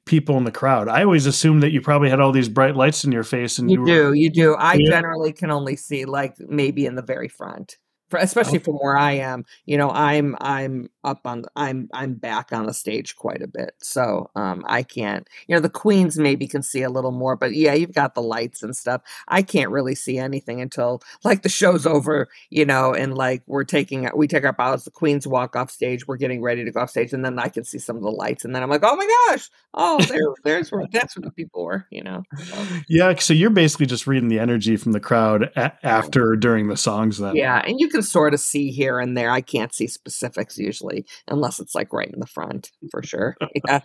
people 0.06 0.36
in 0.36 0.44
the 0.44 0.50
crowd? 0.52 0.88
I 0.88 1.02
always 1.02 1.26
assumed 1.26 1.62
that 1.62 1.72
you 1.72 1.80
probably 1.80 2.10
had 2.10 2.20
all 2.20 2.32
these 2.32 2.48
bright 2.48 2.76
lights 2.76 3.04
in 3.04 3.12
your 3.12 3.24
face 3.24 3.58
and 3.58 3.70
you, 3.70 3.76
You 3.76 3.80
were 3.80 3.86
do, 3.86 4.12
you 4.14 4.30
do. 4.30 4.54
I 4.54 4.74
Yeah. 4.74 4.90
generally 4.90 5.32
can 5.32 5.50
only 5.50 5.76
see 5.76 6.04
like 6.04 6.34
maybe 6.38 6.86
in 6.86 6.94
the 6.94 7.02
very 7.02 7.28
front. 7.28 7.76
For, 8.10 8.18
especially 8.18 8.58
from 8.58 8.74
where 8.74 8.96
I 8.96 9.12
am, 9.12 9.44
you 9.64 9.78
know, 9.78 9.90
I'm 9.90 10.36
I'm 10.40 10.90
up 11.02 11.22
on 11.24 11.42
the, 11.42 11.48
I'm 11.56 11.88
I'm 11.92 12.14
back 12.14 12.52
on 12.52 12.66
the 12.66 12.74
stage 12.74 13.16
quite 13.16 13.40
a 13.42 13.46
bit. 13.46 13.72
So 13.80 14.30
um 14.36 14.62
I 14.68 14.82
can't, 14.82 15.26
you 15.46 15.54
know, 15.54 15.60
the 15.60 15.70
queens 15.70 16.18
maybe 16.18 16.46
can 16.46 16.62
see 16.62 16.82
a 16.82 16.90
little 16.90 17.12
more, 17.12 17.34
but 17.34 17.54
yeah, 17.54 17.72
you've 17.72 17.94
got 17.94 18.14
the 18.14 18.22
lights 18.22 18.62
and 18.62 18.76
stuff. 18.76 19.00
I 19.26 19.42
can't 19.42 19.70
really 19.70 19.94
see 19.94 20.18
anything 20.18 20.60
until 20.60 21.02
like 21.24 21.42
the 21.42 21.48
show's 21.48 21.86
over, 21.86 22.28
you 22.50 22.66
know, 22.66 22.92
and 22.92 23.14
like 23.14 23.42
we're 23.46 23.64
taking 23.64 24.08
we 24.14 24.28
take 24.28 24.44
our 24.44 24.52
bows, 24.52 24.84
the 24.84 24.90
queens 24.90 25.26
walk 25.26 25.56
off 25.56 25.70
stage, 25.70 26.06
we're 26.06 26.16
getting 26.18 26.42
ready 26.42 26.64
to 26.64 26.70
go 26.70 26.80
off 26.80 26.90
stage, 26.90 27.12
and 27.14 27.24
then 27.24 27.38
I 27.38 27.48
can 27.48 27.64
see 27.64 27.78
some 27.78 27.96
of 27.96 28.02
the 28.02 28.10
lights, 28.10 28.44
and 28.44 28.54
then 28.54 28.62
I'm 28.62 28.70
like, 28.70 28.82
oh 28.84 28.96
my 28.96 29.06
gosh, 29.28 29.48
oh 29.72 29.98
there 30.04 30.20
there's 30.44 30.70
where 30.70 30.84
that's 30.92 31.16
where 31.16 31.24
the 31.24 31.32
people 31.32 31.64
were, 31.64 31.86
you 31.90 32.02
know. 32.02 32.22
Yeah, 32.88 33.14
so 33.16 33.32
you're 33.32 33.50
basically 33.50 33.86
just 33.86 34.06
reading 34.06 34.28
the 34.28 34.38
energy 34.38 34.76
from 34.76 34.92
the 34.92 35.00
crowd 35.00 35.50
a- 35.56 35.72
after 35.84 36.36
during 36.36 36.68
the 36.68 36.76
songs 36.76 37.18
then. 37.18 37.36
Yeah, 37.36 37.62
and 37.64 37.80
you 37.80 37.88
can 37.94 38.02
sort 38.02 38.34
of 38.34 38.40
see 38.40 38.70
here 38.70 38.98
and 38.98 39.16
there. 39.16 39.30
I 39.30 39.40
can't 39.40 39.74
see 39.74 39.86
specifics 39.86 40.58
usually, 40.58 41.06
unless 41.28 41.60
it's 41.60 41.74
like 41.74 41.92
right 41.92 42.10
in 42.10 42.20
the 42.20 42.26
front 42.26 42.70
for 42.90 43.02
sure. 43.02 43.36
Yeah, 43.68 43.80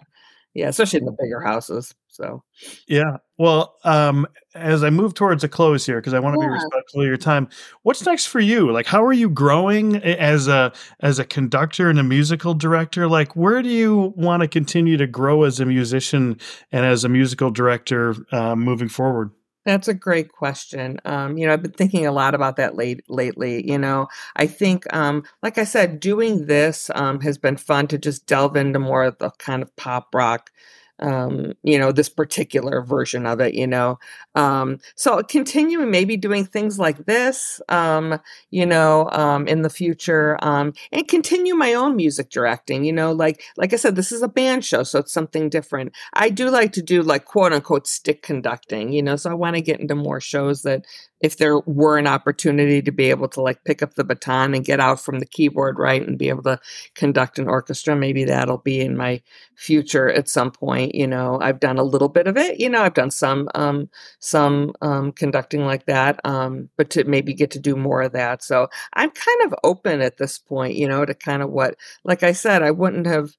yeah, 0.56 0.68
especially 0.68 1.00
in 1.00 1.06
the 1.06 1.16
bigger 1.20 1.42
houses. 1.42 1.94
So 2.08 2.44
Yeah. 2.88 3.18
Well, 3.38 3.76
um, 3.84 4.26
as 4.56 4.84
I 4.84 4.90
move 4.90 5.14
towards 5.14 5.44
a 5.44 5.48
close 5.48 5.86
here, 5.86 5.98
because 5.98 6.14
I 6.14 6.20
want 6.20 6.36
to 6.36 6.40
be 6.40 6.48
respectful 6.48 7.02
of 7.02 7.08
your 7.08 7.18
time, 7.18 7.48
what's 7.84 8.04
next 8.06 8.26
for 8.26 8.40
you? 8.40 8.72
Like, 8.72 8.88
how 8.88 9.04
are 9.04 9.14
you 9.14 9.30
growing 9.30 9.98
as 9.98 10.48
a 10.48 10.74
as 11.02 11.20
a 11.20 11.24
conductor 11.24 11.90
and 11.90 12.00
a 12.00 12.04
musical 12.04 12.56
director? 12.56 13.08
Like, 13.08 13.36
where 13.36 13.62
do 13.62 13.70
you 13.70 14.14
want 14.18 14.42
to 14.42 14.48
continue 14.48 14.98
to 14.98 15.08
grow 15.08 15.44
as 15.44 15.60
a 15.60 15.66
musician 15.66 16.40
and 16.72 16.84
as 16.84 17.04
a 17.04 17.10
musical 17.10 17.52
director 17.52 18.16
uh, 18.32 18.56
moving 18.56 18.90
forward? 18.90 19.32
That's 19.70 19.88
a 19.88 19.94
great 19.94 20.30
question. 20.32 21.00
Um, 21.06 21.38
you 21.38 21.46
know, 21.48 21.54
I've 21.54 21.62
been 21.62 21.72
thinking 21.72 22.06
a 22.06 22.12
lot 22.12 22.36
about 22.36 22.56
that 22.58 22.76
late 22.76 23.02
lately. 23.10 23.68
You 23.70 23.78
know, 23.78 24.08
I 24.36 24.48
think, 24.48 24.92
um, 24.94 25.24
like 25.44 25.58
I 25.58 25.64
said, 25.64 26.00
doing 26.00 26.46
this 26.48 26.90
um, 26.96 27.20
has 27.22 27.38
been 27.38 27.58
fun 27.58 27.88
to 27.88 27.98
just 27.98 28.26
delve 28.26 28.56
into 28.56 28.80
more 28.80 29.04
of 29.04 29.18
the 29.20 29.32
kind 29.32 29.62
of 29.64 29.76
pop 29.76 30.14
rock. 30.14 30.52
Um, 31.02 31.54
you 31.64 31.80
know, 31.80 31.92
this 31.92 32.10
particular 32.10 32.82
version 32.82 33.26
of 33.26 33.40
it, 33.40 33.54
you 33.54 33.68
know. 33.68 34.00
Um, 34.36 34.80
so 34.96 35.22
continuing 35.24 35.92
maybe 35.92 36.18
doing 36.18 36.46
things 36.46 36.78
like 36.78 37.06
this, 37.06 37.62
um, 37.70 38.20
you 38.52 38.66
know, 38.66 39.10
um, 39.12 39.48
in 39.48 39.62
the 39.62 39.70
future, 39.70 40.38
um, 40.42 40.74
and 40.92 41.08
continue 41.08 41.56
my 41.56 41.74
own 41.74 41.96
music 41.96 42.30
directing, 42.30 42.84
you 42.84 42.94
know, 42.94 43.12
like 43.12 43.42
like 43.58 43.74
I 43.74 43.78
said, 43.78 43.96
this 43.96 44.12
is 44.12 44.22
a 44.22 44.28
band 44.28 44.66
show, 44.66 44.84
so 44.84 45.00
it's 45.00 45.14
something 45.14 45.50
different. 45.50 45.94
I 46.14 46.30
do 46.30 46.50
like 46.50 46.74
to 46.74 46.82
do 46.82 47.02
like 47.02 47.26
quote 47.26 47.54
unquote 47.54 47.88
stick 47.88 48.22
conducting, 48.22 48.92
you 48.92 49.02
know, 49.02 49.16
so 49.16 49.30
I 49.30 49.34
want 49.34 49.56
to 49.56 49.62
get 49.62 49.80
into 49.80 49.96
more 49.96 50.22
shows 50.22 50.64
that 50.64 50.86
if 51.22 51.38
there 51.38 51.60
were 51.60 51.98
an 51.98 52.08
opportunity 52.08 52.82
to 52.82 52.92
be 52.92 53.10
able 53.10 53.28
to 53.30 53.42
like 53.42 53.64
pick 53.66 53.82
up 53.82 53.96
the 53.96 54.04
baton 54.04 54.54
and 54.54 54.66
get 54.66 54.80
out 54.80 55.00
from 55.00 55.20
the 55.20 55.26
keyboard, 55.26 55.78
right, 55.78 56.06
and 56.06 56.18
be 56.18 56.30
able 56.30 56.44
to 56.44 56.60
conduct 56.96 57.40
an 57.40 57.48
orchestra, 57.48 57.96
maybe 57.96 58.24
that'll 58.24 58.58
be 58.58 58.80
in 58.80 58.96
my 58.96 59.22
future 59.56 60.10
at 60.10 60.30
some 60.30 60.52
point. 60.52 60.96
You 60.96 61.08
know, 61.08 61.40
I've 61.42 61.60
done 61.60 61.78
a 61.78 61.84
little 61.84 62.10
bit 62.10 62.28
of 62.28 62.38
it, 62.38 62.60
you 62.60 62.70
know, 62.70 62.82
I've 62.84 62.94
done 62.94 63.12
some 63.12 63.50
um 63.56 63.90
some 64.20 64.74
um 64.82 65.12
conducting 65.12 65.66
like 65.66 65.86
that, 65.86 66.20
um, 66.26 66.70
but 66.78 66.90
to 66.92 67.04
maybe 67.04 67.34
get 67.34 67.52
to 67.52 67.60
do 67.60 67.76
more 67.76 68.02
of 68.02 68.14
that. 68.14 68.44
So 68.44 68.68
I'm 68.94 69.12
kind 69.12 69.42
of 69.46 69.56
open 69.64 70.02
at 70.02 70.18
this 70.18 70.38
point, 70.38 70.76
you 70.76 70.88
know, 70.88 71.06
to 71.06 71.14
kind 71.14 71.42
of 71.42 71.50
what 71.50 71.76
like 72.04 72.24
I 72.24 72.32
said, 72.32 72.64
I 72.64 72.72
wouldn't 72.72 73.08
have 73.08 73.32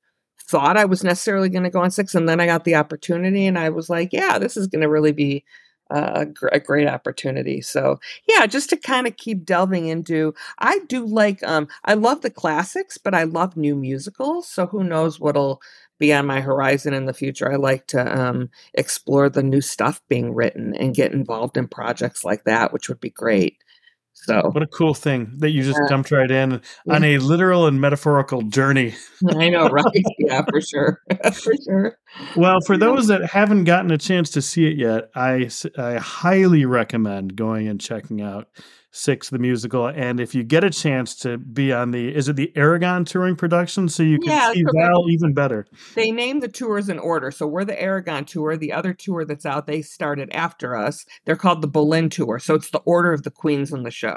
thought 0.51 0.77
I 0.77 0.85
was 0.85 1.05
necessarily 1.05 1.49
going 1.49 1.63
to 1.63 1.71
go 1.71 1.81
on 1.81 1.91
six, 1.91 2.15
and 2.15 2.29
then 2.29 2.41
I 2.41 2.47
got 2.47 2.65
the 2.65 2.75
opportunity, 2.75 3.47
and 3.47 3.59
I 3.59 3.71
was 3.71 3.89
like, 3.89 4.13
yeah, 4.13 4.39
this 4.39 4.57
is 4.57 4.67
going 4.67 4.83
to 4.83 4.89
really 4.89 5.13
be 5.13 5.45
a, 5.91 6.27
gr- 6.27 6.49
a 6.53 6.61
great 6.61 6.89
opportunity. 6.89 7.61
So 7.61 7.99
yeah, 8.29 8.47
just 8.47 8.71
to 8.71 8.77
kind 8.77 9.07
of 9.07 9.17
keep 9.17 9.45
delving 9.45 9.89
into. 9.89 10.35
I 10.59 10.81
do 10.89 11.07
like. 11.07 11.43
Um, 11.43 11.69
I 11.85 11.95
love 11.95 12.23
the 12.23 12.31
classics, 12.31 12.99
but 12.99 13.15
I 13.15 13.25
love 13.25 13.57
new 13.57 13.75
musicals. 13.75 14.49
So 14.49 14.67
who 14.67 14.85
knows 14.85 15.21
what'll 15.21 15.61
be 15.99 16.13
on 16.13 16.27
my 16.27 16.41
horizon 16.41 16.95
in 16.95 17.07
the 17.07 17.15
future? 17.15 17.53
I 17.53 17.57
like 17.57 17.87
to 17.89 18.21
um, 18.21 18.51
explore 18.75 19.29
the 19.29 19.43
new 19.43 19.61
stuff 19.61 20.01
being 20.09 20.35
written 20.35 20.75
and 20.75 20.95
get 20.95 21.13
involved 21.13 21.57
in 21.57 21.69
projects 21.69 22.25
like 22.25 22.45
that, 22.45 22.73
which 22.73 22.89
would 22.89 23.01
be 23.01 23.11
great. 23.11 23.59
So 24.25 24.51
What 24.53 24.63
a 24.63 24.67
cool 24.67 24.95
thing 24.95 25.33
that 25.39 25.51
you 25.51 25.63
just 25.63 25.79
Yeah. 25.83 25.89
jumped 25.89 26.11
right 26.11 26.31
in 26.31 26.61
on 26.89 27.05
a 27.05 27.19
literal 27.19 27.67
and 27.67 27.81
metaphorical 27.81 28.43
journey. 28.43 28.95
I 29.39 29.49
know, 29.49 29.69
right? 29.69 29.85
Yeah, 30.19 30.43
for 30.51 30.61
sure, 30.61 31.01
for 31.33 31.53
sure. 31.65 31.97
Well, 32.37 32.61
for 32.67 32.77
those 32.77 33.07
that 33.09 33.25
haven't 33.25 33.65
gotten 33.65 33.91
a 33.91 33.99
chance 33.99 34.31
to 34.31 34.43
see 34.43 34.67
it 34.67 34.77
yet, 34.77 35.11
I 35.15 35.49
I 35.79 35.95
highly 35.97 36.65
recommend 36.65 37.37
going 37.37 37.69
and 37.69 37.81
checking 37.81 38.21
out 38.21 38.49
Six 38.93 39.31
the 39.31 39.39
musical. 39.39 39.87
And 39.87 40.19
if 40.19 40.35
you 40.35 40.43
get 40.43 40.65
a 40.65 40.71
chance 40.71 41.15
to 41.19 41.39
be 41.39 41.73
on 41.73 41.93
the, 41.93 42.13
is 42.13 42.29
it 42.29 42.35
the 42.35 42.51
Aragon 42.57 43.05
touring 43.05 43.37
production? 43.37 43.89
So 43.89 44.03
you 44.03 44.19
can 44.19 44.33
Yeah, 44.33 44.53
see 44.53 44.65
so 44.65 44.73
Val 44.75 45.09
even 45.11 45.33
better. 45.33 45.69
They 45.95 46.11
name 46.11 46.41
the 46.41 46.49
tours 46.49 46.89
in 46.89 46.99
order. 46.99 47.31
So 47.31 47.47
we're 47.47 47.65
the 47.65 47.81
Aragon 47.81 48.25
tour. 48.25 48.57
The 48.57 48.73
other 48.73 48.93
tour 48.93 49.25
that's 49.25 49.47
out, 49.47 49.69
they 49.69 49.83
started 49.83 50.29
after 50.33 50.75
us. 50.75 51.07
They're 51.25 51.37
called 51.37 51.63
the 51.63 51.69
Boleyn 51.69 52.09
tour. 52.11 52.41
So 52.41 52.57
it's 52.57 52.71
the 52.71 52.81
order 52.81 53.13
of 53.13 53.23
the 53.23 53.31
queens 53.31 53.73
in 53.73 53.85
the 53.85 53.93
show. 53.93 54.10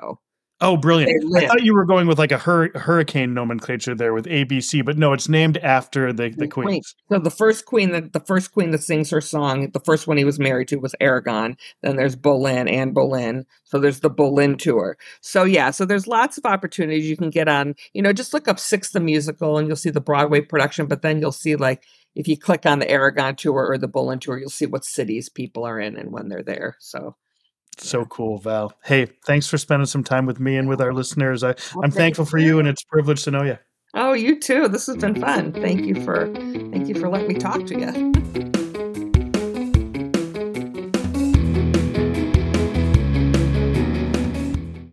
Oh, 0.63 0.77
brilliant. 0.77 1.11
I 1.35 1.47
thought 1.47 1.63
you 1.63 1.73
were 1.73 1.83
going 1.83 2.07
with 2.07 2.17
like 2.17 2.31
a 2.31 2.37
hur- 2.37 2.71
hurricane 2.73 3.33
nomenclature 3.33 3.95
there 3.95 4.13
with 4.13 4.25
ABC, 4.27 4.85
but 4.85 4.97
no, 4.97 5.11
it's 5.11 5.27
named 5.27 5.57
after 5.57 6.13
the, 6.13 6.29
the 6.29 6.37
The 6.37 6.47
queen. 6.47 6.81
So 7.11 7.19
the 7.19 7.29
first 7.29 7.65
queen 7.65 7.91
that 7.91 8.13
the 8.13 8.21
first 8.21 8.53
queen 8.53 8.71
that 8.71 8.81
sings 8.81 9.09
her 9.09 9.19
song, 9.19 9.71
the 9.71 9.81
first 9.81 10.07
one 10.07 10.15
he 10.15 10.23
was 10.23 10.39
married 10.39 10.69
to 10.69 10.77
was 10.77 10.95
Aragon. 11.01 11.57
Then 11.81 11.97
there's 11.97 12.15
Boleyn 12.15 12.69
and 12.69 12.93
Boleyn. 12.93 13.45
So 13.65 13.77
there's 13.77 13.99
the 13.99 14.09
Boleyn 14.09 14.57
tour. 14.57 14.97
So 15.19 15.43
yeah, 15.43 15.71
so 15.71 15.83
there's 15.83 16.07
lots 16.07 16.37
of 16.37 16.45
opportunities 16.45 17.09
you 17.09 17.17
can 17.17 17.29
get 17.29 17.49
on. 17.49 17.75
You 17.93 18.01
know, 18.01 18.13
just 18.13 18.33
look 18.33 18.47
up 18.47 18.57
Six 18.57 18.91
the 18.91 19.01
musical 19.01 19.57
and 19.57 19.67
you'll 19.67 19.75
see 19.75 19.89
the 19.89 19.99
Broadway 19.99 20.39
production. 20.39 20.85
But 20.85 21.01
then 21.01 21.19
you'll 21.19 21.33
see 21.33 21.57
like 21.57 21.83
if 22.15 22.25
you 22.29 22.37
click 22.37 22.65
on 22.65 22.79
the 22.79 22.89
Aragon 22.89 23.35
tour 23.35 23.69
or 23.69 23.77
the 23.77 23.89
Boleyn 23.89 24.19
tour, 24.19 24.37
you'll 24.37 24.49
see 24.49 24.67
what 24.67 24.85
cities 24.85 25.27
people 25.27 25.65
are 25.65 25.79
in 25.79 25.97
and 25.97 26.13
when 26.13 26.29
they're 26.29 26.41
there. 26.41 26.77
So 26.79 27.17
So 27.77 28.05
cool, 28.05 28.37
Val. 28.37 28.73
Hey, 28.83 29.07
thanks 29.25 29.47
for 29.47 29.57
spending 29.57 29.85
some 29.85 30.03
time 30.03 30.25
with 30.25 30.39
me 30.39 30.57
and 30.57 30.67
with 30.67 30.81
our 30.81 30.93
listeners. 30.93 31.43
I, 31.43 31.55
Well, 31.73 31.83
I'm 31.83 31.91
thank 31.91 31.95
thankful 31.95 32.25
for 32.25 32.37
you 32.37 32.59
and 32.59 32.67
it's 32.67 32.83
a 32.83 32.87
privilege 32.87 33.23
to 33.23 33.31
know 33.31 33.43
you. 33.43 33.57
Oh, 33.93 34.13
you 34.13 34.39
too. 34.39 34.67
This 34.67 34.87
has 34.87 34.97
been 34.97 35.15
fun. 35.15 35.51
Thank 35.53 35.85
you 35.85 35.95
for 35.95 36.27
thank 36.71 36.87
you 36.87 36.95
for 36.95 37.09
letting 37.09 37.27
me 37.27 37.35
talk 37.35 37.65
to 37.67 37.79
you. 37.79 38.52